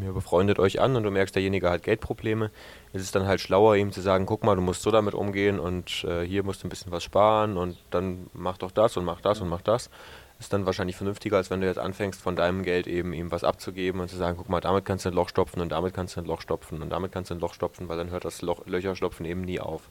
ihr 0.00 0.12
befreundet 0.12 0.58
euch 0.58 0.80
an 0.80 0.96
und 0.96 1.02
du 1.02 1.10
merkst, 1.10 1.34
derjenige 1.34 1.70
hat 1.70 1.82
Geldprobleme, 1.82 2.50
ist 2.92 3.02
es 3.02 3.10
dann 3.10 3.26
halt 3.26 3.40
schlauer, 3.40 3.76
ihm 3.76 3.92
zu 3.92 4.00
sagen, 4.00 4.26
guck 4.26 4.44
mal, 4.44 4.54
du 4.54 4.62
musst 4.62 4.82
so 4.82 4.90
damit 4.90 5.14
umgehen 5.14 5.58
und 5.58 6.04
äh, 6.04 6.22
hier 6.22 6.42
musst 6.42 6.62
du 6.62 6.66
ein 6.66 6.70
bisschen 6.70 6.92
was 6.92 7.04
sparen 7.04 7.56
und 7.56 7.76
dann 7.90 8.30
mach 8.32 8.58
doch 8.58 8.70
das 8.70 8.96
und 8.96 9.04
mach 9.04 9.20
das 9.20 9.40
und 9.40 9.48
mach 9.48 9.62
das. 9.62 9.90
Ist 10.38 10.52
dann 10.52 10.66
wahrscheinlich 10.66 10.96
vernünftiger, 10.96 11.36
als 11.36 11.50
wenn 11.50 11.60
du 11.60 11.66
jetzt 11.66 11.78
anfängst, 11.78 12.20
von 12.20 12.34
deinem 12.34 12.62
Geld 12.64 12.86
eben 12.86 13.12
ihm 13.12 13.30
was 13.30 13.44
abzugeben 13.44 14.00
und 14.00 14.08
zu 14.08 14.16
sagen, 14.16 14.36
guck 14.38 14.48
mal, 14.48 14.60
damit 14.60 14.84
kannst 14.84 15.04
du 15.04 15.10
ein 15.10 15.14
Loch 15.14 15.28
stopfen 15.28 15.60
und 15.60 15.68
damit 15.70 15.94
kannst 15.94 16.16
du 16.16 16.20
ein 16.20 16.26
Loch 16.26 16.40
stopfen 16.40 16.82
und 16.82 16.90
damit 16.90 17.12
kannst 17.12 17.30
du 17.30 17.34
ein 17.34 17.40
Loch 17.40 17.54
stopfen, 17.54 17.88
weil 17.88 17.96
dann 17.96 18.10
hört 18.10 18.24
das 18.24 18.42
Loch, 18.42 18.66
Löcherstopfen 18.66 19.24
eben 19.24 19.42
nie 19.42 19.60
auf. 19.60 19.82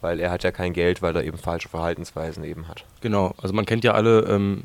Weil 0.00 0.20
er 0.20 0.30
hat 0.30 0.44
ja 0.44 0.52
kein 0.52 0.74
Geld, 0.74 1.00
weil 1.00 1.16
er 1.16 1.24
eben 1.24 1.38
falsche 1.38 1.68
Verhaltensweisen 1.68 2.44
eben 2.44 2.68
hat. 2.68 2.84
Genau, 3.00 3.34
also 3.40 3.54
man 3.54 3.64
kennt 3.64 3.82
ja 3.82 3.92
alle, 3.92 4.20
ähm, 4.28 4.64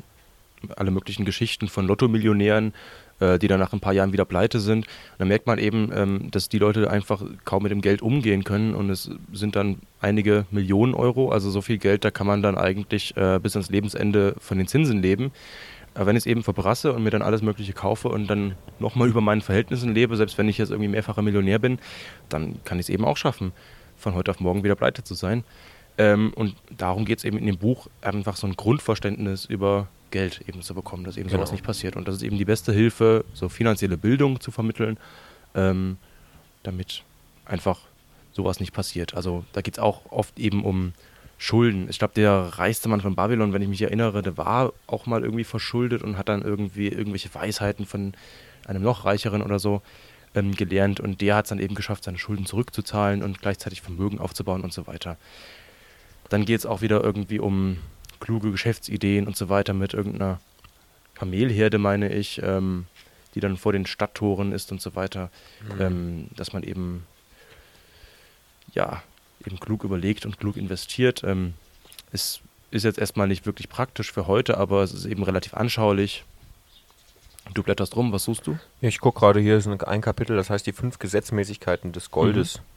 alle 0.76 0.90
möglichen 0.90 1.24
Geschichten 1.24 1.68
von 1.68 1.86
Lotto-Millionären, 1.86 2.72
äh, 3.20 3.38
die 3.38 3.48
dann 3.48 3.60
nach 3.60 3.72
ein 3.72 3.80
paar 3.80 3.92
Jahren 3.92 4.12
wieder 4.12 4.24
pleite 4.24 4.60
sind. 4.60 4.86
Und 4.86 5.18
dann 5.18 5.28
merkt 5.28 5.46
man 5.46 5.58
eben, 5.58 5.90
ähm, 5.94 6.30
dass 6.30 6.48
die 6.48 6.58
Leute 6.58 6.90
einfach 6.90 7.22
kaum 7.44 7.62
mit 7.62 7.72
dem 7.72 7.80
Geld 7.80 8.02
umgehen 8.02 8.44
können 8.44 8.74
und 8.74 8.90
es 8.90 9.10
sind 9.32 9.56
dann 9.56 9.78
einige 10.00 10.46
Millionen 10.50 10.94
Euro, 10.94 11.30
also 11.30 11.50
so 11.50 11.60
viel 11.60 11.78
Geld, 11.78 12.04
da 12.04 12.10
kann 12.10 12.26
man 12.26 12.42
dann 12.42 12.58
eigentlich 12.58 13.16
äh, 13.16 13.38
bis 13.40 13.56
ans 13.56 13.70
Lebensende 13.70 14.34
von 14.38 14.58
den 14.58 14.66
Zinsen 14.66 15.00
leben. 15.00 15.32
Aber 15.94 16.06
wenn 16.06 16.16
ich 16.16 16.22
es 16.22 16.26
eben 16.26 16.42
verbrasse 16.42 16.92
und 16.92 17.04
mir 17.04 17.10
dann 17.10 17.22
alles 17.22 17.40
Mögliche 17.40 17.72
kaufe 17.72 18.08
und 18.08 18.26
dann 18.26 18.56
nochmal 18.80 19.08
über 19.08 19.20
meinen 19.20 19.42
Verhältnissen 19.42 19.94
lebe, 19.94 20.16
selbst 20.16 20.36
wenn 20.38 20.48
ich 20.48 20.58
jetzt 20.58 20.70
irgendwie 20.70 20.88
mehrfacher 20.88 21.22
Millionär 21.22 21.60
bin, 21.60 21.78
dann 22.28 22.56
kann 22.64 22.80
ich 22.80 22.86
es 22.86 22.90
eben 22.90 23.04
auch 23.04 23.16
schaffen, 23.16 23.52
von 23.96 24.14
heute 24.14 24.32
auf 24.32 24.40
morgen 24.40 24.64
wieder 24.64 24.74
pleite 24.74 25.04
zu 25.04 25.14
sein. 25.14 25.44
Ähm, 25.96 26.32
und 26.34 26.56
darum 26.76 27.04
geht 27.04 27.18
es 27.18 27.24
eben 27.24 27.38
in 27.38 27.46
dem 27.46 27.58
Buch, 27.58 27.86
einfach 28.00 28.34
so 28.34 28.48
ein 28.48 28.54
Grundverständnis 28.56 29.44
über 29.44 29.86
Geld 30.14 30.42
eben 30.48 30.62
zu 30.62 30.74
bekommen, 30.74 31.02
dass 31.02 31.16
eben 31.16 31.28
genau. 31.28 31.40
sowas 31.40 31.50
nicht 31.50 31.64
passiert. 31.64 31.96
Und 31.96 32.06
das 32.06 32.14
ist 32.14 32.22
eben 32.22 32.38
die 32.38 32.44
beste 32.44 32.72
Hilfe, 32.72 33.24
so 33.34 33.48
finanzielle 33.48 33.96
Bildung 33.96 34.40
zu 34.40 34.52
vermitteln, 34.52 34.96
ähm, 35.56 35.96
damit 36.62 37.02
einfach 37.44 37.80
sowas 38.32 38.60
nicht 38.60 38.72
passiert. 38.72 39.14
Also 39.14 39.44
da 39.52 39.60
geht 39.60 39.74
es 39.74 39.78
auch 39.80 40.12
oft 40.12 40.38
eben 40.38 40.64
um 40.64 40.92
Schulden. 41.36 41.88
Ich 41.90 41.98
glaube, 41.98 42.14
der 42.14 42.32
reichste 42.32 42.88
Mann 42.88 43.00
von 43.00 43.16
Babylon, 43.16 43.52
wenn 43.52 43.60
ich 43.60 43.68
mich 43.68 43.82
erinnere, 43.82 44.22
der 44.22 44.36
war 44.36 44.72
auch 44.86 45.06
mal 45.06 45.24
irgendwie 45.24 45.42
verschuldet 45.42 46.02
und 46.02 46.16
hat 46.16 46.28
dann 46.28 46.42
irgendwie 46.42 46.88
irgendwelche 46.88 47.34
Weisheiten 47.34 47.84
von 47.84 48.14
einem 48.66 48.82
noch 48.82 49.04
reicheren 49.04 49.42
oder 49.42 49.58
so 49.58 49.82
ähm, 50.36 50.54
gelernt. 50.54 51.00
Und 51.00 51.20
der 51.22 51.34
hat 51.34 51.46
es 51.46 51.48
dann 51.48 51.58
eben 51.58 51.74
geschafft, 51.74 52.04
seine 52.04 52.18
Schulden 52.18 52.46
zurückzuzahlen 52.46 53.24
und 53.24 53.42
gleichzeitig 53.42 53.82
Vermögen 53.82 54.20
aufzubauen 54.20 54.62
und 54.62 54.72
so 54.72 54.86
weiter. 54.86 55.16
Dann 56.28 56.44
geht 56.44 56.60
es 56.60 56.66
auch 56.66 56.82
wieder 56.82 57.02
irgendwie 57.02 57.40
um 57.40 57.78
kluge 58.24 58.50
Geschäftsideen 58.50 59.26
und 59.26 59.36
so 59.36 59.50
weiter 59.50 59.74
mit 59.74 59.92
irgendeiner 59.92 60.40
Kamelherde, 61.14 61.76
meine 61.76 62.10
ich, 62.10 62.40
ähm, 62.42 62.86
die 63.34 63.40
dann 63.40 63.58
vor 63.58 63.72
den 63.72 63.84
Stadttoren 63.84 64.52
ist 64.52 64.72
und 64.72 64.80
so 64.80 64.94
weiter, 64.94 65.30
mhm. 65.62 65.80
ähm, 65.80 66.26
dass 66.34 66.54
man 66.54 66.62
eben 66.62 67.06
ja 68.72 69.02
eben 69.44 69.60
klug 69.60 69.84
überlegt 69.84 70.24
und 70.24 70.38
klug 70.38 70.56
investiert. 70.56 71.22
Ähm, 71.22 71.52
es 72.12 72.40
ist 72.70 72.84
jetzt 72.84 72.98
erstmal 72.98 73.28
nicht 73.28 73.44
wirklich 73.44 73.68
praktisch 73.68 74.10
für 74.10 74.26
heute, 74.26 74.56
aber 74.56 74.82
es 74.82 74.94
ist 74.94 75.04
eben 75.04 75.22
relativ 75.22 75.52
anschaulich. 75.52 76.24
Du 77.52 77.62
blätterst 77.62 77.94
rum, 77.94 78.10
was 78.10 78.24
suchst 78.24 78.46
du? 78.46 78.52
Ja, 78.80 78.88
ich 78.88 79.00
gucke 79.00 79.20
gerade, 79.20 79.38
hier 79.38 79.58
ist 79.58 79.66
ein 79.66 80.00
Kapitel, 80.00 80.34
das 80.34 80.48
heißt 80.48 80.66
die 80.66 80.72
fünf 80.72 80.98
Gesetzmäßigkeiten 80.98 81.92
des 81.92 82.10
Goldes. 82.10 82.58
Mhm. 82.58 82.73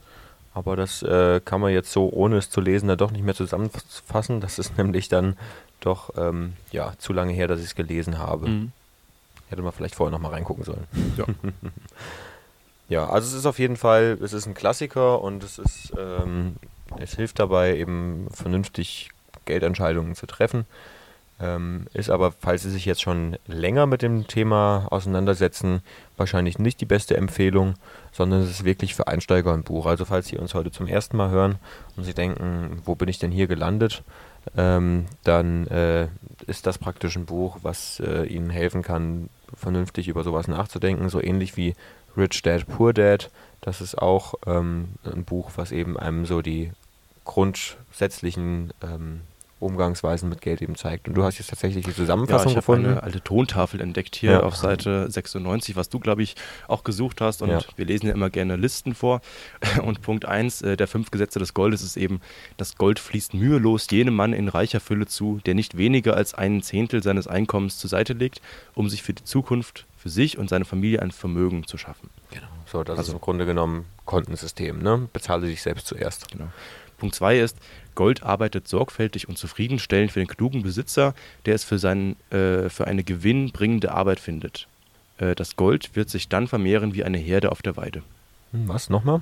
Aber 0.54 0.76
das 0.76 1.02
äh, 1.02 1.40
kann 1.44 1.60
man 1.60 1.72
jetzt 1.72 1.92
so, 1.92 2.10
ohne 2.10 2.36
es 2.36 2.50
zu 2.50 2.60
lesen, 2.60 2.88
dann 2.88 2.98
doch 2.98 3.10
nicht 3.10 3.24
mehr 3.24 3.34
zusammenfassen. 3.34 4.40
Das 4.40 4.58
ist 4.58 4.76
nämlich 4.78 5.08
dann 5.08 5.36
doch 5.80 6.10
ähm, 6.16 6.54
ja, 6.72 6.92
zu 6.98 7.12
lange 7.12 7.32
her, 7.32 7.48
dass 7.48 7.60
ich 7.60 7.66
es 7.66 7.74
gelesen 7.74 8.18
habe. 8.18 8.48
Mhm. 8.48 8.72
Hätte 9.48 9.62
man 9.62 9.72
vielleicht 9.72 9.94
vorher 9.94 10.10
nochmal 10.10 10.32
reingucken 10.32 10.64
sollen. 10.64 10.84
Ja. 11.16 11.24
ja, 12.88 13.08
also 13.08 13.28
es 13.28 13.34
ist 13.34 13.46
auf 13.46 13.58
jeden 13.58 13.76
Fall, 13.76 14.18
es 14.22 14.32
ist 14.32 14.46
ein 14.46 14.54
Klassiker 14.54 15.22
und 15.22 15.42
es 15.42 15.58
ist, 15.58 15.92
ähm, 15.98 16.56
es 16.98 17.14
hilft 17.14 17.38
dabei, 17.38 17.76
eben 17.76 18.28
vernünftig 18.32 19.10
Geldentscheidungen 19.46 20.14
zu 20.14 20.26
treffen. 20.26 20.66
Ähm, 21.40 21.86
ist 21.94 22.10
aber, 22.10 22.32
falls 22.32 22.62
Sie 22.62 22.70
sich 22.70 22.84
jetzt 22.84 23.00
schon 23.00 23.36
länger 23.46 23.86
mit 23.86 24.02
dem 24.02 24.26
Thema 24.26 24.88
auseinandersetzen, 24.90 25.82
wahrscheinlich 26.16 26.58
nicht 26.58 26.80
die 26.80 26.86
beste 26.86 27.16
Empfehlung, 27.16 27.74
sondern 28.10 28.42
es 28.42 28.50
ist 28.50 28.64
wirklich 28.64 28.94
für 28.94 29.06
Einsteiger 29.06 29.52
ein 29.52 29.62
Buch. 29.62 29.86
Also 29.86 30.04
falls 30.04 30.26
Sie 30.26 30.36
uns 30.36 30.54
heute 30.54 30.72
zum 30.72 30.88
ersten 30.88 31.16
Mal 31.16 31.30
hören 31.30 31.56
und 31.96 32.04
Sie 32.04 32.14
denken, 32.14 32.82
wo 32.84 32.96
bin 32.96 33.08
ich 33.08 33.20
denn 33.20 33.30
hier 33.30 33.46
gelandet, 33.46 34.02
ähm, 34.56 35.06
dann 35.24 35.66
äh, 35.68 36.08
ist 36.46 36.66
das 36.66 36.78
praktisch 36.78 37.16
ein 37.16 37.26
Buch, 37.26 37.58
was 37.62 38.00
äh, 38.00 38.24
Ihnen 38.24 38.50
helfen 38.50 38.82
kann, 38.82 39.28
vernünftig 39.54 40.08
über 40.08 40.24
sowas 40.24 40.48
nachzudenken, 40.48 41.08
so 41.08 41.22
ähnlich 41.22 41.56
wie 41.56 41.74
Rich 42.16 42.42
Dad, 42.42 42.66
Poor 42.66 42.92
Dad. 42.92 43.30
Das 43.60 43.80
ist 43.80 43.96
auch 43.96 44.34
ähm, 44.46 44.88
ein 45.04 45.24
Buch, 45.24 45.52
was 45.56 45.70
eben 45.70 45.96
einem 45.96 46.26
so 46.26 46.42
die 46.42 46.72
grundsätzlichen 47.24 48.72
ähm, 48.82 49.20
Umgangsweisen 49.60 50.28
mit 50.28 50.40
Geld 50.40 50.62
eben 50.62 50.76
zeigt. 50.76 51.08
Und 51.08 51.14
du 51.14 51.24
hast 51.24 51.38
jetzt 51.38 51.48
tatsächlich 51.48 51.84
die 51.84 51.94
Zusammenfassung 51.94 52.52
ja, 52.52 52.58
ich 52.58 52.64
gefunden. 52.64 52.86
eine 52.86 53.02
alte 53.02 53.20
Tontafel 53.20 53.80
entdeckt 53.80 54.14
hier 54.14 54.32
ja. 54.32 54.40
auf 54.42 54.56
Seite 54.56 55.10
96, 55.10 55.74
was 55.74 55.88
du, 55.88 55.98
glaube 55.98 56.22
ich, 56.22 56.36
auch 56.68 56.84
gesucht 56.84 57.20
hast. 57.20 57.42
Und 57.42 57.50
ja. 57.50 57.60
wir 57.76 57.84
lesen 57.84 58.06
ja 58.06 58.14
immer 58.14 58.30
gerne 58.30 58.56
Listen 58.56 58.94
vor. 58.94 59.20
Und 59.82 60.00
Punkt 60.02 60.26
1 60.26 60.62
äh, 60.62 60.76
der 60.76 60.86
fünf 60.86 61.10
Gesetze 61.10 61.38
des 61.38 61.54
Goldes 61.54 61.82
ist 61.82 61.96
eben, 61.96 62.20
das 62.56 62.76
Gold 62.76 62.98
fließt 62.98 63.34
mühelos 63.34 63.88
jenem 63.90 64.14
Mann 64.14 64.32
in 64.32 64.48
reicher 64.48 64.80
Fülle 64.80 65.06
zu, 65.06 65.40
der 65.44 65.54
nicht 65.54 65.76
weniger 65.76 66.16
als 66.16 66.34
einen 66.34 66.62
Zehntel 66.62 67.02
seines 67.02 67.26
Einkommens 67.26 67.78
zur 67.78 67.90
Seite 67.90 68.12
legt, 68.12 68.40
um 68.74 68.88
sich 68.88 69.02
für 69.02 69.12
die 69.12 69.24
Zukunft, 69.24 69.86
für 69.96 70.08
sich 70.08 70.38
und 70.38 70.48
seine 70.48 70.64
Familie 70.64 71.02
ein 71.02 71.10
Vermögen 71.10 71.66
zu 71.66 71.76
schaffen. 71.78 72.10
Genau. 72.30 72.46
So, 72.66 72.84
das 72.84 72.98
also, 72.98 73.10
ist 73.10 73.14
im 73.14 73.20
Grunde 73.20 73.46
genommen 73.46 73.86
Kontensystem. 74.04 74.80
Ne? 74.80 75.08
Bezahle 75.12 75.46
dich 75.46 75.62
selbst 75.62 75.86
zuerst. 75.86 76.30
Genau. 76.30 76.48
Punkt 76.98 77.14
2 77.14 77.40
ist, 77.40 77.56
Gold 77.98 78.22
arbeitet 78.22 78.68
sorgfältig 78.68 79.28
und 79.28 79.38
zufriedenstellend 79.38 80.12
für 80.12 80.20
den 80.20 80.28
klugen 80.28 80.62
Besitzer, 80.62 81.16
der 81.46 81.56
es 81.56 81.64
für, 81.64 81.80
seinen, 81.80 82.14
äh, 82.30 82.68
für 82.68 82.86
eine 82.86 83.02
gewinnbringende 83.02 83.90
Arbeit 83.90 84.20
findet. 84.20 84.68
Äh, 85.18 85.34
das 85.34 85.56
Gold 85.56 85.96
wird 85.96 86.08
sich 86.08 86.28
dann 86.28 86.46
vermehren 86.46 86.94
wie 86.94 87.02
eine 87.02 87.18
Herde 87.18 87.50
auf 87.50 87.60
der 87.60 87.76
Weide. 87.76 88.04
Hm, 88.52 88.68
was, 88.68 88.88
nochmal? 88.88 89.20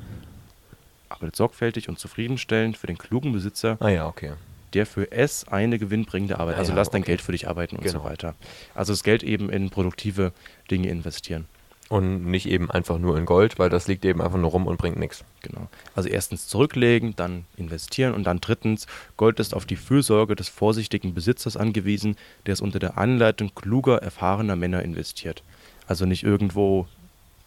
Arbeitet 1.08 1.36
sorgfältig 1.36 1.88
und 1.88 1.98
zufriedenstellend 1.98 2.76
für 2.76 2.86
den 2.86 2.98
klugen 2.98 3.32
Besitzer, 3.32 3.78
ah, 3.80 3.88
ja, 3.88 4.06
okay. 4.06 4.32
der 4.74 4.84
für 4.84 5.10
es 5.10 5.48
eine 5.48 5.78
gewinnbringende 5.78 6.38
Arbeit, 6.38 6.56
ah, 6.56 6.58
also 6.58 6.72
ja, 6.72 6.76
lass 6.76 6.90
dein 6.90 7.02
Geld 7.02 7.22
für 7.22 7.32
dich 7.32 7.48
arbeiten 7.48 7.76
und 7.76 7.82
genau. 7.82 8.00
so 8.00 8.04
weiter. 8.04 8.34
Also 8.74 8.92
das 8.92 9.02
Geld 9.02 9.22
eben 9.22 9.48
in 9.48 9.70
produktive 9.70 10.32
Dinge 10.70 10.90
investieren. 10.90 11.46
Und 11.88 12.27
nicht 12.27 12.49
eben 12.49 12.68
einfach 12.68 12.99
nur 12.99 13.16
in 13.16 13.27
Gold, 13.27 13.61
weil 13.61 13.70
das 13.70 13.87
liegt 13.87 14.05
eben 14.05 14.20
einfach 14.20 14.38
nur 14.38 14.51
rum 14.51 14.66
und 14.66 14.77
bringt 14.77 14.99
nichts. 14.99 15.25
Genau. 15.42 15.68
Also 15.94 16.09
erstens 16.09 16.49
zurücklegen, 16.49 17.14
dann 17.14 17.44
investieren 17.57 18.12
und 18.12 18.25
dann 18.25 18.40
drittens, 18.40 18.88
Gold 19.16 19.38
ist 19.38 19.55
auf 19.55 19.66
die 19.66 19.77
Fürsorge 19.77 20.35
des 20.35 20.49
vorsichtigen 20.49 21.14
Besitzers 21.14 21.57
angewiesen, 21.57 22.16
der 22.46 22.55
es 22.55 22.61
unter 22.61 22.81
der 22.81 22.99
Anleitung 22.99 23.55
kluger, 23.55 24.03
erfahrener 24.03 24.57
Männer 24.57 24.83
investiert. 24.83 25.44
Also 25.87 26.07
nicht 26.07 26.25
irgendwo 26.25 26.88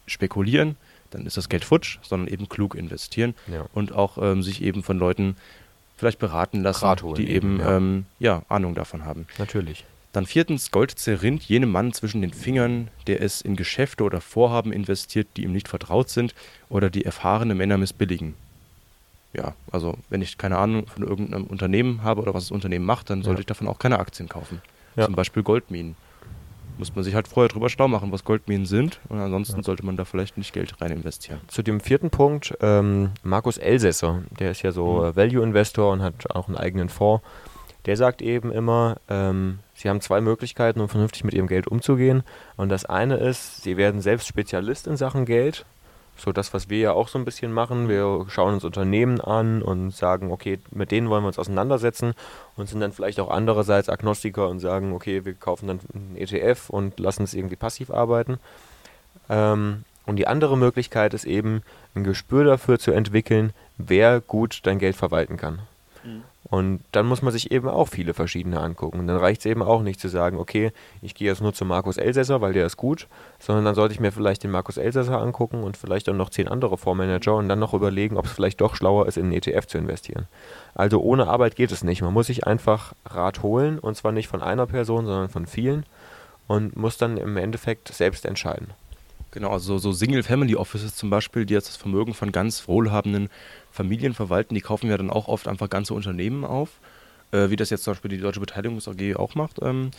spekulieren, 0.07 0.77
dann 1.11 1.25
ist 1.25 1.35
das 1.35 1.49
Geld 1.49 1.65
futsch, 1.65 1.99
sondern 2.01 2.31
eben 2.31 2.47
klug 2.47 2.75
investieren 2.75 3.35
ja. 3.47 3.65
und 3.73 3.93
auch 3.93 4.17
ähm, 4.17 4.41
sich 4.41 4.61
eben 4.61 4.83
von 4.83 4.97
Leuten 4.97 5.35
vielleicht 5.97 6.19
beraten 6.19 6.63
lassen, 6.63 6.87
die 7.17 7.29
eben, 7.29 7.55
eben 7.55 7.59
ja. 7.59 7.77
Ähm, 7.77 8.05
ja, 8.19 8.41
Ahnung 8.47 8.73
davon 8.73 9.03
haben. 9.03 9.27
Natürlich. 9.37 9.83
Dann 10.11 10.25
viertens, 10.25 10.71
Gold 10.71 10.91
zerrinnt 10.91 11.43
jenem 11.43 11.71
Mann 11.71 11.93
zwischen 11.93 12.21
den 12.21 12.33
Fingern, 12.33 12.89
der 13.05 13.21
es 13.21 13.41
in 13.41 13.55
Geschäfte 13.55 14.03
oder 14.03 14.21
Vorhaben 14.21 14.71
investiert, 14.73 15.27
die 15.37 15.43
ihm 15.43 15.51
nicht 15.51 15.67
vertraut 15.67 16.09
sind 16.09 16.33
oder 16.67 16.89
die 16.89 17.05
erfahrene 17.05 17.53
Männer 17.55 17.77
missbilligen. 17.77 18.35
ja, 19.31 19.53
also 19.71 19.95
wenn 20.09 20.23
ich 20.23 20.39
keine 20.39 20.57
Ahnung 20.57 20.87
von 20.87 21.03
irgendeinem 21.03 21.43
Unternehmen 21.45 22.01
habe 22.01 22.19
oder 22.23 22.33
was 22.33 22.45
das 22.45 22.51
Unternehmen 22.51 22.85
macht, 22.85 23.11
dann 23.11 23.21
sollte 23.21 23.37
Ja. 23.37 23.41
ich 23.41 23.45
davon 23.45 23.67
auch 23.67 23.77
keine 23.77 23.99
Aktien 23.99 24.27
kaufen. 24.27 24.59
Ja. 24.95 25.05
Zum 25.05 25.13
Beispiel 25.13 25.43
Goldminen. 25.43 25.95
Muss 26.79 26.95
man 26.95 27.03
sich 27.03 27.13
halt 27.13 27.27
vorher 27.27 27.47
drüber 27.49 27.69
schlau 27.69 27.87
machen, 27.87 28.11
was 28.11 28.23
Goldminen 28.23 28.65
sind. 28.65 28.99
Und 29.07 29.19
ansonsten 29.19 29.57
Ja. 29.57 29.63
sollte 29.63 29.85
man 29.85 29.97
da 29.97 30.05
vielleicht 30.05 30.37
nicht 30.39 30.51
Geld 30.51 30.81
rein 30.81 30.91
investieren. 30.91 31.41
Zu 31.47 31.61
dem 31.61 31.79
vierten 31.79 32.09
Punkt, 32.09 32.57
ähm, 32.61 33.11
Markus 33.21 33.59
Elsässer, 33.59 34.23
der 34.39 34.49
ist 34.49 34.63
ja 34.63 34.71
so 34.71 35.01
Mhm. 35.03 35.15
Value-Investor 35.15 35.91
und 35.93 36.01
hat 36.01 36.31
auch 36.31 36.47
einen 36.47 36.57
eigenen 36.57 36.89
Fonds. 36.89 37.23
Der 37.85 37.97
sagt 37.97 38.23
eben 38.23 38.51
immer, 38.51 38.97
ähm, 39.09 39.59
sie 39.79 39.89
haben 39.89 40.01
zwei 40.01 40.19
Möglichkeiten, 40.19 40.81
um 40.81 40.89
vernünftig 40.89 41.23
mit 41.23 41.33
ihrem 41.33 41.47
Geld 41.47 41.67
umzugehen. 41.67 42.23
Und 42.57 42.69
das 42.69 42.85
eine 42.85 43.15
ist, 43.15 43.63
sie 43.63 43.77
werden 43.77 44.01
selbst 44.01 44.27
Spezialist 44.27 44.87
in 44.87 44.97
Sachen 44.97 45.25
Geld. 45.25 45.65
So 46.17 46.33
das, 46.33 46.53
was 46.53 46.69
wir 46.69 46.79
ja 46.79 46.91
auch 46.91 47.07
so 47.07 47.17
ein 47.17 47.23
bisschen 47.23 47.53
machen. 47.53 47.87
Wir 47.87 48.25
schauen 48.27 48.55
uns 48.55 48.65
Unternehmen 48.65 49.21
an 49.21 49.61
und 49.61 49.91
sagen, 49.91 50.31
okay, 50.31 50.59
mit 50.71 50.91
denen 50.91 51.09
wollen 51.09 51.23
wir 51.23 51.27
uns 51.27 51.39
auseinandersetzen 51.39 52.13
und 52.57 52.67
sind 52.67 52.81
dann 52.81 52.91
vielleicht 52.91 53.21
auch 53.21 53.29
andererseits 53.29 53.87
Agnostiker 53.87 54.49
und 54.49 54.59
sagen, 54.59 54.91
okay, 54.91 55.23
wir 55.23 55.33
kaufen 55.33 55.67
dann 55.67 55.79
einen 55.93 56.17
ETF 56.17 56.69
und 56.69 56.99
lassen 56.99 57.23
es 57.23 57.33
irgendwie 57.33 57.55
passiv 57.55 57.89
arbeiten. 57.89 58.37
Ähm, 59.29 59.85
und 60.05 60.17
die 60.17 60.27
andere 60.27 60.57
Möglichkeit 60.57 61.13
ist 61.13 61.23
eben, 61.23 61.61
ein 61.95 62.03
Gespür 62.03 62.43
dafür 62.43 62.79
zu 62.79 62.91
entwickeln, 62.91 63.53
wer 63.77 64.19
gut 64.19 64.59
dein 64.63 64.79
Geld 64.79 64.97
verwalten 64.97 65.37
kann. 65.37 65.59
Und 66.45 66.81
dann 66.93 67.05
muss 67.05 67.21
man 67.21 67.33
sich 67.33 67.51
eben 67.51 67.67
auch 67.67 67.89
viele 67.89 68.13
verschiedene 68.13 68.59
angucken. 68.59 68.99
Und 68.99 69.07
dann 69.07 69.17
reicht 69.17 69.41
es 69.41 69.45
eben 69.45 69.61
auch 69.61 69.81
nicht 69.81 69.99
zu 69.99 70.07
sagen, 70.07 70.37
okay, 70.37 70.71
ich 71.01 71.13
gehe 71.13 71.27
jetzt 71.27 71.41
nur 71.41 71.53
zu 71.53 71.65
Markus 71.65 71.97
Elsässer, 71.97 72.41
weil 72.41 72.53
der 72.53 72.65
ist 72.65 72.77
gut, 72.77 73.07
sondern 73.39 73.65
dann 73.65 73.75
sollte 73.75 73.93
ich 73.93 73.99
mir 73.99 74.11
vielleicht 74.11 74.43
den 74.43 74.51
Markus 74.51 74.77
Elsässer 74.77 75.19
angucken 75.19 75.63
und 75.63 75.77
vielleicht 75.77 76.07
auch 76.09 76.13
noch 76.13 76.29
zehn 76.29 76.47
andere 76.47 76.77
Fondsmanager 76.77 77.35
und 77.35 77.49
dann 77.49 77.59
noch 77.59 77.73
überlegen, 77.73 78.17
ob 78.17 78.25
es 78.25 78.31
vielleicht 78.31 78.61
doch 78.61 78.75
schlauer 78.75 79.07
ist, 79.07 79.17
in 79.17 79.25
einen 79.25 79.33
ETF 79.33 79.67
zu 79.67 79.77
investieren. 79.77 80.27
Also 80.75 81.01
ohne 81.01 81.27
Arbeit 81.27 81.55
geht 81.55 81.71
es 81.71 81.83
nicht. 81.83 82.01
Man 82.01 82.13
muss 82.13 82.27
sich 82.27 82.47
einfach 82.47 82.93
Rat 83.05 83.43
holen 83.43 83.77
und 83.77 83.95
zwar 83.95 84.13
nicht 84.13 84.29
von 84.29 84.41
einer 84.41 84.65
Person, 84.65 85.05
sondern 85.05 85.29
von 85.29 85.45
vielen 85.45 85.85
und 86.47 86.75
muss 86.75 86.97
dann 86.97 87.17
im 87.17 87.37
Endeffekt 87.37 87.89
selbst 87.89 88.25
entscheiden. 88.25 88.69
Genau, 89.31 89.51
also 89.51 89.77
so 89.77 89.91
Single-Family-Offices 89.91 90.95
zum 90.95 91.09
Beispiel, 91.09 91.45
die 91.45 91.53
jetzt 91.53 91.67
das 91.67 91.77
Vermögen 91.77 92.13
von 92.13 92.31
ganz 92.31 92.67
wohlhabenden 92.67 93.29
Familien 93.71 94.13
verwalten, 94.13 94.55
die 94.55 94.61
kaufen 94.61 94.89
ja 94.89 94.97
dann 94.97 95.11
auch 95.11 95.27
oft 95.27 95.47
einfach 95.47 95.69
ganze 95.69 95.93
Unternehmen 95.93 96.43
auf, 96.43 96.69
äh, 97.31 97.51
wie 97.51 97.55
das 97.55 97.69
jetzt 97.69 97.83
zum 97.83 97.93
Beispiel 97.93 98.09
die 98.09 98.17
Deutsche 98.17 98.39
Beteiligungs 98.39 98.87
AG 98.87 99.15
auch 99.17 99.35
macht. 99.35 99.57
Ähm, 99.61 99.91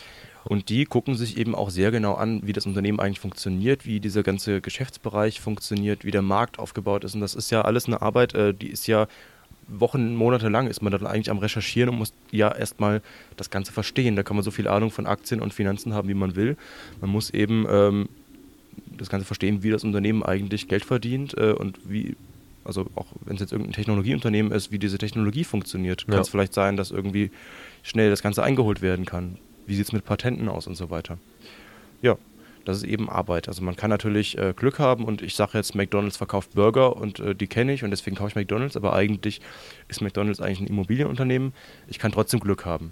und 0.43 0.67
die 0.67 0.83
gucken 0.85 1.15
sich 1.15 1.37
eben 1.37 1.55
auch 1.55 1.69
sehr 1.69 1.91
genau 1.91 2.15
an, 2.15 2.41
wie 2.43 2.51
das 2.51 2.65
Unternehmen 2.65 2.99
eigentlich 2.99 3.21
funktioniert, 3.21 3.85
wie 3.85 4.01
dieser 4.01 4.23
ganze 4.23 4.59
Geschäftsbereich 4.59 5.39
funktioniert, 5.39 6.03
wie 6.03 6.11
der 6.11 6.23
Markt 6.23 6.59
aufgebaut 6.59 7.05
ist. 7.05 7.15
Und 7.15 7.21
das 7.21 7.35
ist 7.35 7.51
ja 7.51 7.61
alles 7.61 7.85
eine 7.85 8.01
Arbeit, 8.01 8.33
äh, 8.33 8.53
die 8.53 8.69
ist 8.69 8.85
ja 8.87 9.07
Wochen, 9.67 10.15
Monate 10.15 10.49
lang 10.49 10.67
ist 10.67 10.81
man 10.81 10.91
dann 10.91 11.07
eigentlich 11.07 11.29
am 11.29 11.37
Recherchieren 11.37 11.89
und 11.89 11.97
muss 11.97 12.13
ja 12.31 12.53
erstmal 12.53 13.01
das 13.37 13.49
Ganze 13.49 13.71
verstehen. 13.71 14.17
Da 14.17 14.23
kann 14.23 14.35
man 14.35 14.43
so 14.43 14.51
viel 14.51 14.67
Ahnung 14.67 14.91
von 14.91 15.05
Aktien 15.05 15.39
und 15.39 15.53
Finanzen 15.53 15.93
haben, 15.93 16.09
wie 16.09 16.13
man 16.13 16.35
will. 16.35 16.57
Man 16.99 17.09
muss 17.09 17.29
eben 17.29 17.65
ähm, 17.69 18.09
das 19.01 19.09
Ganze 19.09 19.25
verstehen, 19.25 19.63
wie 19.63 19.69
das 19.69 19.83
Unternehmen 19.83 20.23
eigentlich 20.23 20.67
Geld 20.67 20.85
verdient 20.85 21.35
äh, 21.37 21.51
und 21.51 21.79
wie, 21.89 22.15
also 22.63 22.85
auch 22.95 23.07
wenn 23.25 23.35
es 23.35 23.41
jetzt 23.41 23.51
irgendein 23.51 23.73
Technologieunternehmen 23.73 24.51
ist, 24.51 24.71
wie 24.71 24.79
diese 24.79 24.97
Technologie 24.97 25.43
funktioniert. 25.43 26.01
Ja. 26.01 26.13
Kann 26.13 26.21
es 26.21 26.29
vielleicht 26.29 26.53
sein, 26.53 26.77
dass 26.77 26.91
irgendwie 26.91 27.31
schnell 27.83 28.09
das 28.09 28.21
Ganze 28.21 28.43
eingeholt 28.43 28.81
werden 28.81 29.05
kann. 29.05 29.37
Wie 29.65 29.75
sieht 29.75 29.85
es 29.85 29.91
mit 29.91 30.05
Patenten 30.05 30.47
aus 30.49 30.67
und 30.67 30.75
so 30.75 30.89
weiter. 30.89 31.17
Ja, 32.01 32.17
das 32.65 32.77
ist 32.77 32.83
eben 32.83 33.09
Arbeit. 33.09 33.47
Also 33.47 33.63
man 33.63 33.75
kann 33.75 33.89
natürlich 33.89 34.37
äh, 34.37 34.53
Glück 34.55 34.79
haben 34.79 35.05
und 35.05 35.21
ich 35.21 35.35
sage 35.35 35.57
jetzt, 35.57 35.75
McDonald's 35.75 36.17
verkauft 36.17 36.53
Burger 36.53 36.95
und 36.95 37.19
äh, 37.19 37.35
die 37.35 37.47
kenne 37.47 37.73
ich 37.73 37.83
und 37.83 37.91
deswegen 37.91 38.15
kaufe 38.15 38.29
ich 38.29 38.35
McDonald's, 38.35 38.77
aber 38.77 38.93
eigentlich 38.93 39.41
ist 39.87 40.01
McDonald's 40.01 40.39
eigentlich 40.39 40.61
ein 40.61 40.67
Immobilienunternehmen. 40.67 41.53
Ich 41.87 41.99
kann 41.99 42.11
trotzdem 42.11 42.39
Glück 42.39 42.65
haben, 42.65 42.91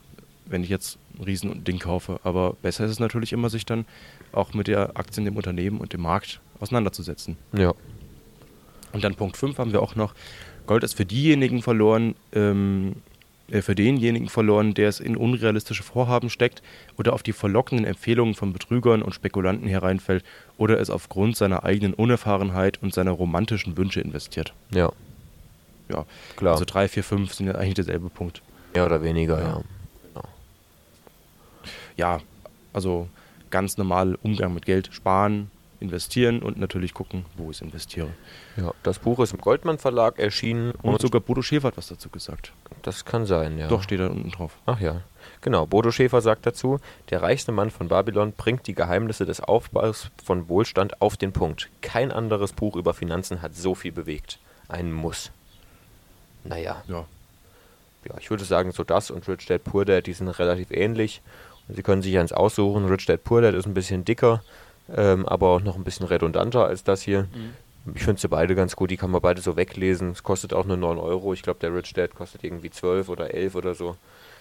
wenn 0.50 0.64
ich 0.64 0.70
jetzt 0.70 0.98
ein 1.18 1.24
Riesending 1.24 1.80
kaufe. 1.80 2.20
Aber 2.24 2.54
besser 2.62 2.86
ist 2.86 2.92
es 2.92 3.00
natürlich 3.00 3.34
immer, 3.34 3.50
sich 3.50 3.66
dann 3.66 3.86
auch 4.32 4.54
mit 4.54 4.68
der 4.68 4.98
Aktien, 4.98 5.26
dem 5.26 5.38
Unternehmen 5.38 5.80
und 5.80 5.94
dem 5.94 6.02
Markt 6.02 6.42
auseinanderzusetzen. 6.60 7.38
Ja. 7.54 7.74
Und 8.92 9.04
dann 9.04 9.16
Punkt 9.16 9.38
5 9.38 9.58
haben 9.58 9.72
wir 9.72 9.82
auch 9.82 9.96
noch, 9.96 10.14
Gold 10.66 10.84
ist 10.84 10.96
für 10.96 11.06
diejenigen 11.06 11.62
verloren, 11.62 12.16
ähm, 12.34 12.96
äh, 13.50 13.62
für 13.62 13.76
denjenigen 13.76 14.30
verloren, 14.30 14.74
der 14.74 14.90
es 14.90 15.00
in 15.00 15.16
unrealistische 15.16 15.84
Vorhaben 15.84 16.30
steckt 16.30 16.62
oder 16.98 17.14
auf 17.14 17.24
die 17.24 17.34
verlockenden 17.34 17.86
Empfehlungen 17.86 18.36
von 18.36 18.54
Betrügern 18.54 19.02
und 19.02 19.14
Spekulanten 19.14 19.68
hereinfällt 19.68 20.24
oder 20.58 20.80
es 20.80 20.90
aufgrund 20.90 21.38
seiner 21.38 21.64
eigenen 21.64 21.94
Unerfahrenheit 21.94 22.82
und 22.82 22.94
seiner 22.94 23.12
romantischen 23.12 23.78
Wünsche 23.78 24.02
investiert. 24.02 24.54
Ja, 24.74 24.92
Ja, 25.90 26.06
klar. 26.36 26.54
also 26.54 26.66
3, 26.66 26.88
4, 26.88 27.04
5 27.04 27.34
sind 27.34 27.48
ja 27.48 27.56
eigentlich 27.56 27.76
derselbe 27.76 28.10
Punkt. 28.10 28.42
Mehr 28.74 28.86
oder 28.86 29.02
weniger, 29.04 29.40
Ja. 29.40 29.48
ja. 29.48 29.62
Ja, 32.00 32.22
also 32.72 33.10
ganz 33.50 33.78
normal 33.78 34.18
Umgang 34.24 34.54
mit 34.54 34.66
Geld, 34.66 34.88
sparen, 34.94 35.52
investieren 35.82 36.42
und 36.42 36.58
natürlich 36.58 36.94
gucken, 36.94 37.26
wo 37.36 37.52
ich 37.52 37.62
investiere. 37.62 38.08
ja. 38.56 38.74
Das 38.84 39.00
Buch 39.00 39.20
ist 39.20 39.34
im 39.34 39.42
Goldmann 39.42 39.78
Verlag 39.78 40.18
erschienen 40.18 40.72
Und 40.82 41.02
sogar 41.02 41.20
Bodo 41.20 41.42
Schäfer 41.42 41.68
hat 41.68 41.78
was 41.78 41.88
dazu 41.88 42.08
gesagt. 42.10 42.54
das 42.84 43.04
kann 43.04 43.26
sein, 43.26 43.58
ja. 43.58 43.68
Doch, 43.68 43.84
steht 43.84 44.00
da 44.00 44.08
unten 44.08 44.32
drauf. 44.32 44.58
Ach 44.66 44.80
ja. 44.80 45.02
Genau, 45.42 45.66
Bodo 45.66 45.92
Schäfer 45.92 46.22
sagt 46.22 46.46
dazu, 46.46 46.80
der 47.10 47.22
reichste 47.22 47.52
Mann 47.52 47.70
von 47.70 47.90
Babylon 47.90 48.32
bringt 48.32 48.66
die 48.68 48.76
Geheimnisse 48.76 49.26
des 49.26 49.42
Aufbaus 49.42 50.10
von 50.24 50.48
Wohlstand 50.48 51.02
auf 51.02 51.18
den 51.18 51.34
Punkt. 51.34 51.70
Kein 51.82 52.14
anderes 52.14 52.54
Buch 52.54 52.78
über 52.78 52.94
Finanzen 52.94 53.42
hat 53.42 53.56
so 53.56 53.76
viel 53.76 53.92
bewegt. 53.92 54.40
Ein 54.70 54.94
Muss. 54.94 55.32
Naja, 56.46 56.82
Ja, 56.88 57.06
ja, 58.06 58.16
ich 58.20 58.30
würde 58.30 58.46
sagen, 58.46 58.72
so 58.72 58.84
das 58.86 59.12
und 59.12 59.28
Rich 59.28 59.46
Dad 59.48 59.64
Poor 59.64 59.84
Dad, 59.84 60.08
die 60.08 60.14
sind 60.14 60.30
relativ 60.30 60.72
ähnlich. 60.72 61.22
Sie 61.74 61.84
können 61.84 62.02
sich 62.02 62.18
eins 62.18 62.32
aussuchen. 62.32 62.86
Rich 62.86 63.06
Dad 63.06 63.24
Poor 63.24 63.42
Dad 63.42 63.54
ist 63.54 63.66
ein 63.68 63.74
bisschen 63.74 64.04
dicker, 64.06 64.42
ähm, 64.96 65.26
aber 65.28 65.48
auch 65.50 65.62
noch 65.62 65.76
ein 65.76 65.84
bisschen 65.84 66.06
redundanter 66.08 66.66
als 66.66 66.84
das 66.84 67.02
hier. 67.02 67.28
Ich 67.96 68.04
finde 68.04 68.20
sie 68.22 68.28
beide 68.28 68.56
ganz 68.56 68.76
gut, 68.76 68.92
die 68.92 68.98
kann 68.98 69.12
man 69.12 69.22
beide 69.22 69.42
so 69.42 69.56
weglesen. 69.56 70.12
Es 70.12 70.24
kostet 70.24 70.54
auch 70.54 70.66
nur 70.66 70.78
9 70.78 70.98
Euro. 70.98 71.34
Ich 71.34 71.42
glaube, 71.44 71.60
der 71.60 71.74
Rich 71.74 71.94
Dad 71.94 72.14
kostet 72.16 72.44
irgendwie 72.44 72.70
12 72.70 73.08
oder 73.10 73.34
11 73.34 73.56
oder 73.56 73.74
so. 73.76 73.96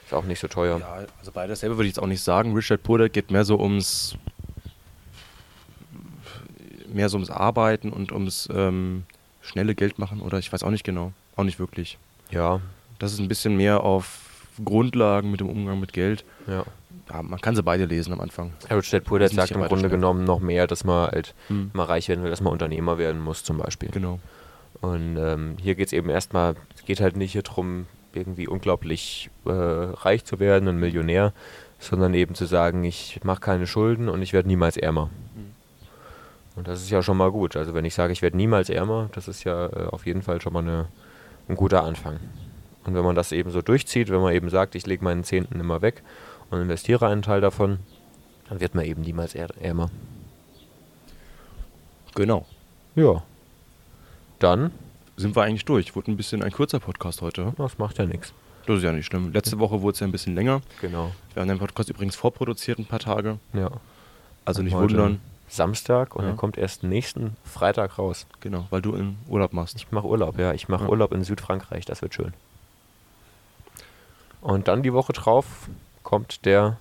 Ist 0.05 0.15
auch 0.15 0.25
nicht 0.25 0.41
so 0.41 0.49
teuer. 0.49 0.79
Ja, 0.81 1.07
also 1.19 1.33
beides 1.33 1.61
selber 1.61 1.77
würde 1.77 1.87
ich 1.89 1.95
jetzt 1.95 2.03
auch 2.03 2.07
nicht 2.09 2.23
sagen. 2.23 2.55
Richard 2.55 2.83
Purder 2.83 3.09
geht 3.09 3.31
mehr 3.31 3.45
so 3.45 3.59
ums 3.61 4.17
mehr 6.93 7.09
so 7.09 7.17
ums 7.19 7.31
Arbeiten 7.31 7.91
und 7.93 8.13
ums 8.13 8.49
ähm, 8.53 9.05
schnelle 9.43 9.75
Geld 9.75 9.99
machen 9.99 10.21
oder 10.21 10.39
ich 10.39 10.53
weiß 10.53 10.63
auch 10.63 10.71
nicht 10.71 10.85
genau. 10.85 11.13
Auch 11.37 11.45
nicht 11.45 11.59
wirklich. 11.59 11.99
Ja, 12.31 12.61
Das 12.99 13.13
ist 13.13 13.19
ein 13.21 13.29
bisschen 13.29 13.57
mehr 13.57 13.83
auf 13.85 14.21
Grundlagen 14.65 15.31
mit 15.31 15.41
dem 15.41 15.49
Umgang 15.49 15.79
mit 15.81 15.93
Geld. 15.93 16.25
ja. 16.47 16.65
Ja, 17.11 17.23
man 17.23 17.41
kann 17.41 17.57
sie 17.57 17.63
beide 17.63 17.87
lesen 17.87 18.13
am 18.13 18.21
Anfang. 18.21 18.53
Poor 19.05 19.19
Dad 19.19 19.31
Sind 19.31 19.37
sagt 19.41 19.51
im 19.53 19.63
Grunde 19.63 19.89
genommen 19.89 20.25
noch 20.25 20.41
mehr, 20.41 20.67
dass 20.67 20.85
man 20.85 21.11
halt 21.11 21.35
Hm. 21.49 21.71
mal 21.73 21.85
reich 21.85 22.09
werden 22.09 22.23
will, 22.23 22.31
dass 22.31 22.41
man 22.41 22.53
Unternehmer 22.53 22.99
werden 22.99 23.21
muss 23.21 23.45
zum 23.45 23.59
Beispiel. 23.59 23.91
Genau. 23.91 24.19
Und 24.81 25.17
ähm, 25.17 25.57
hier 25.61 25.75
geht 25.75 25.89
es 25.89 25.93
eben 25.93 26.09
erstmal, 26.11 26.55
es 26.77 26.85
geht 26.85 27.01
halt 27.01 27.17
nicht 27.17 27.33
hier 27.33 27.43
drum, 27.43 27.87
irgendwie 28.13 28.47
unglaublich 28.47 29.31
äh, 29.47 29.51
reich 29.51 30.25
zu 30.25 30.39
werden, 30.39 30.69
ein 30.69 30.79
Millionär, 30.79 31.33
sondern 31.79 32.15
eben 32.15 32.35
zu 32.35 32.47
sagen, 32.47 32.85
ich 32.85 33.21
mache 33.23 33.41
keine 33.41 33.67
Schulden 33.67 34.09
und 34.09 34.23
ich 34.23 34.33
werde 34.33 34.49
niemals 34.49 34.77
ärmer. 34.77 35.11
Und 36.57 36.67
das 36.67 36.81
ist 36.83 36.91
ja 36.91 37.03
schon 37.03 37.17
mal 37.17 37.31
gut. 37.31 37.57
Also 37.57 37.73
wenn 37.75 37.85
ich 37.85 37.95
sage, 37.95 38.13
ich 38.13 38.21
werde 38.21 38.37
niemals 38.37 38.69
ärmer, 38.69 39.11
das 39.13 39.29
ist 39.29 39.45
ja 39.45 39.67
äh, 39.67 39.87
auf 39.91 40.07
jeden 40.07 40.23
Fall 40.23 40.41
schon 40.41 40.53
mal 40.53 40.63
eine, 40.63 40.87
ein 41.49 41.55
guter 41.55 41.85
Anfang. 41.85 42.19
Und 42.85 42.95
wenn 42.95 43.05
man 43.05 43.15
das 43.15 43.33
eben 43.33 43.51
so 43.51 43.63
durchzieht, 43.63 44.11
wenn 44.11 44.21
man 44.21 44.35
eben 44.35 44.51
sagt, 44.51 44.75
ich 44.75 44.87
lege 44.87 45.05
meinen 45.05 45.23
Zehnten 45.23 45.61
immer 45.61 45.83
weg 45.83 46.03
und 46.51 46.61
investiere 46.61 47.07
einen 47.09 47.23
Teil 47.23 47.41
davon, 47.41 47.79
dann 48.49 48.61
wird 48.61 48.75
man 48.75 48.85
eben 48.85 49.03
niemals 49.03 49.35
är 49.35 49.49
ärmer. 49.61 49.91
Genau. 52.15 52.47
Ja. 52.95 53.23
Dann, 54.39 54.71
Sind 55.17 55.35
wir 55.37 55.43
eigentlich 55.43 55.65
durch. 55.65 55.95
Wurde 55.97 56.11
ein 56.13 56.17
bisschen 56.17 56.43
ein 56.43 56.53
kurzer 56.53 56.79
Podcast 56.81 57.23
heute. 57.23 57.53
das 57.59 57.79
macht 57.79 57.99
ja 57.99 58.07
nichts. 58.07 58.33
Das 58.67 58.79
ist 58.79 58.83
ja 58.85 58.93
nicht 58.93 59.07
schlimm. 59.07 59.33
Letzte 59.33 59.59
Woche 59.59 59.81
wurde 59.83 59.95
es 59.95 60.01
ja 60.01 60.07
ein 60.07 60.13
bisschen 60.13 60.35
länger. 60.35 60.61
Genau. 60.81 61.13
Wir 61.35 61.41
haben 61.41 61.49
den 61.49 61.59
Podcast 61.59 61.89
übrigens 61.91 62.17
vorproduziert 62.17 62.79
ein 62.79 62.87
paar 62.87 62.99
Tage. 63.01 63.39
Ja. 63.53 63.71
Also 64.45 64.61
Und 64.61 64.67
nicht 64.67 64.77
wundern. 64.77 65.21
Samstag 65.49 66.15
und 66.15 66.25
Ja. 66.25 66.31
er 66.31 66.37
kommt 66.37 66.59
erst 66.59 66.83
nächsten 66.83 67.35
Freitag 67.43 67.99
raus. 67.99 68.27
Genau, 68.41 68.67
weil 68.71 68.83
du 68.83 68.95
in 68.95 69.17
Urlaub 69.29 69.55
machst. 69.55 69.77
Ich 69.77 69.91
mache 69.91 70.07
Urlaub, 70.07 70.39
ja. 70.39 70.53
Ich 70.53 70.69
mache 70.69 70.85
Ja. 70.85 70.91
Urlaub 70.91 71.13
in 71.13 71.25
Südfrankreich, 71.25 71.87
das 71.87 72.03
wird 72.03 72.13
schön. 72.15 72.35
Und 74.43 74.69
dann 74.69 74.83
die 74.83 74.93
Woche 74.93 75.13
drauf 75.15 75.47
kommt 76.09 76.47
der 76.47 76.79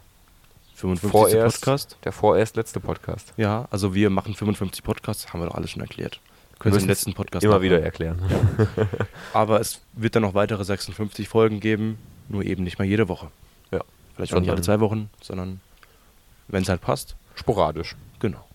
55. 0.76 1.12
vorerst, 1.12 1.60
Podcast. 1.60 1.98
der 2.06 2.13
vorerst 2.13 2.56
letzte 2.56 2.80
Podcast. 2.80 3.34
Ja, 3.36 3.68
also 3.72 3.94
wir 3.94 4.10
machen 4.10 4.34
55 4.34 4.86
Podcasts, 4.86 5.34
haben 5.34 5.42
wir 5.42 5.48
doch 5.48 5.56
alles 5.56 5.72
schon 5.72 5.82
erklärt. 5.82 6.22
Können 6.60 6.74
Sie 6.74 6.80
im 6.80 6.88
müssen's 6.88 6.88
letzten 6.88 7.13
Podcast 7.13 7.44
Immer 7.44 7.56
nachhören. 7.56 7.63
wieder 7.72 7.84
erklären. 7.84 8.22
Aber 9.34 9.60
es 9.60 9.82
wird 9.92 10.16
dann 10.16 10.22
noch 10.24 10.34
weitere 10.34 10.63
56 10.63 11.28
Folgen 11.28 11.60
geben, 11.60 11.98
nur 12.30 12.46
eben 12.46 12.63
nicht 12.63 12.80
mehr 12.80 12.88
jede 12.88 13.10
Woche. 13.10 13.28
Ja. 13.72 13.82
Vielleicht 14.16 14.34
auch 14.34 14.40
nicht 14.40 14.50
alle 14.50 14.62
zwei 14.62 14.80
Wochen, 14.80 15.10
sondern 15.22 15.60
wenn 16.48 16.63
es 16.63 16.70
halt 16.70 16.80
passt. 16.80 17.18
Sporadisch. 17.36 17.98
Genau, 18.22 18.48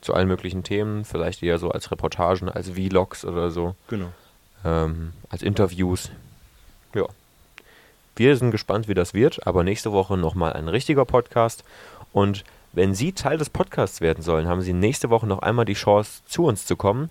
Zu 0.00 0.12
allen 0.14 0.26
möglichen 0.26 0.64
Themen, 0.64 1.04
vielleicht 1.04 1.40
eher 1.44 1.58
so 1.58 1.70
als 1.70 1.92
Reportagen, 1.92 2.48
als 2.48 2.70
Vlogs 2.70 3.24
oder 3.24 3.52
so. 3.52 3.76
genau. 3.86 4.12
ähm, 4.64 5.12
als 5.28 5.42
Interviews. 5.42 6.10
Wir 8.20 8.36
sind 8.36 8.50
gespannt, 8.50 8.86
wie 8.86 8.92
das 8.92 9.14
wird, 9.14 9.46
aber 9.46 9.64
nächste 9.64 9.92
Woche 9.92 10.18
nochmal 10.18 10.52
ein 10.52 10.68
richtiger 10.68 11.06
Podcast. 11.06 11.64
Und 12.12 12.44
wenn 12.74 12.94
Sie 12.94 13.12
Teil 13.12 13.38
des 13.38 13.48
Podcasts 13.48 14.02
werden 14.02 14.22
sollen, 14.22 14.46
haben 14.46 14.60
Sie 14.60 14.74
nächste 14.74 15.08
Woche 15.08 15.26
noch 15.26 15.38
einmal 15.38 15.64
die 15.64 15.72
Chance, 15.72 16.20
zu 16.26 16.44
uns 16.44 16.66
zu 16.66 16.76
kommen. 16.76 17.08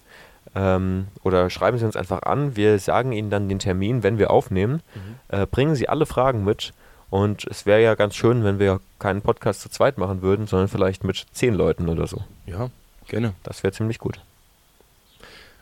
Ähm, 0.54 1.08
oder 1.24 1.50
schreiben 1.50 1.80
Sie 1.80 1.86
uns 1.86 1.96
einfach 1.96 2.22
an. 2.22 2.56
Wir 2.56 2.78
sagen 2.78 3.12
Ihnen 3.12 3.32
dann 3.32 3.50
den 3.50 3.58
Termin, 3.58 4.04
wenn 4.04 4.20
wir 4.20 4.30
aufnehmen. 4.30 4.84
Mhm. 4.94 5.36
Äh, 5.36 5.48
bringen 5.48 5.74
Sie 5.74 5.90
alle 5.90 6.06
Fragen 6.06 6.44
mit. 6.44 6.74
Und 7.10 7.44
es 7.48 7.66
wäre 7.66 7.82
ja 7.82 7.96
ganz 7.96 8.16
schön, 8.16 8.44
wenn 8.44 8.60
wir 8.60 8.80
keinen 9.00 9.24
Podcast 9.24 9.62
zu 9.62 9.70
zweit 9.70 9.98
machen 9.98 10.22
würden, 10.22 10.46
sondern 10.46 10.68
vielleicht 10.68 11.04
mit 11.04 11.26
zehn 11.32 11.56
Leuten 11.56 11.90
oder 11.90 12.06
so. 12.06 12.22
Ja, 12.46 12.70
gerne. 13.08 13.34
Das 13.42 13.64
wäre 13.64 13.74
ziemlich 13.74 13.98
gut. 13.98 14.20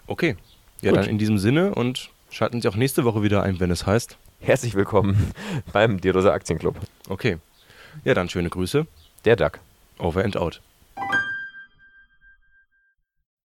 Okay. 0.08 0.36
Ja, 0.82 0.92
gut. 0.92 1.00
dann 1.00 1.10
in 1.10 1.18
diesem 1.18 1.38
Sinne 1.38 1.74
und 1.74 2.10
schalten 2.30 2.62
Sie 2.62 2.68
auch 2.68 2.76
nächste 2.76 3.04
Woche 3.04 3.24
wieder 3.24 3.44
ein, 3.44 3.60
wenn 3.60 3.72
es 3.72 3.86
heißt. 3.86 4.18
Herzlich 4.40 4.76
willkommen 4.76 5.34
beim 5.74 6.00
Diodoser 6.00 6.34
Aktienclub. 6.34 6.76
Okay. 7.10 7.38
Ja, 8.04 8.14
dann 8.14 8.30
schöne 8.30 8.50
Grüße. 8.50 8.86
Der 9.26 9.36
Duck. 9.36 9.60
Over 9.98 10.24
and 10.24 10.38
out. 10.38 10.62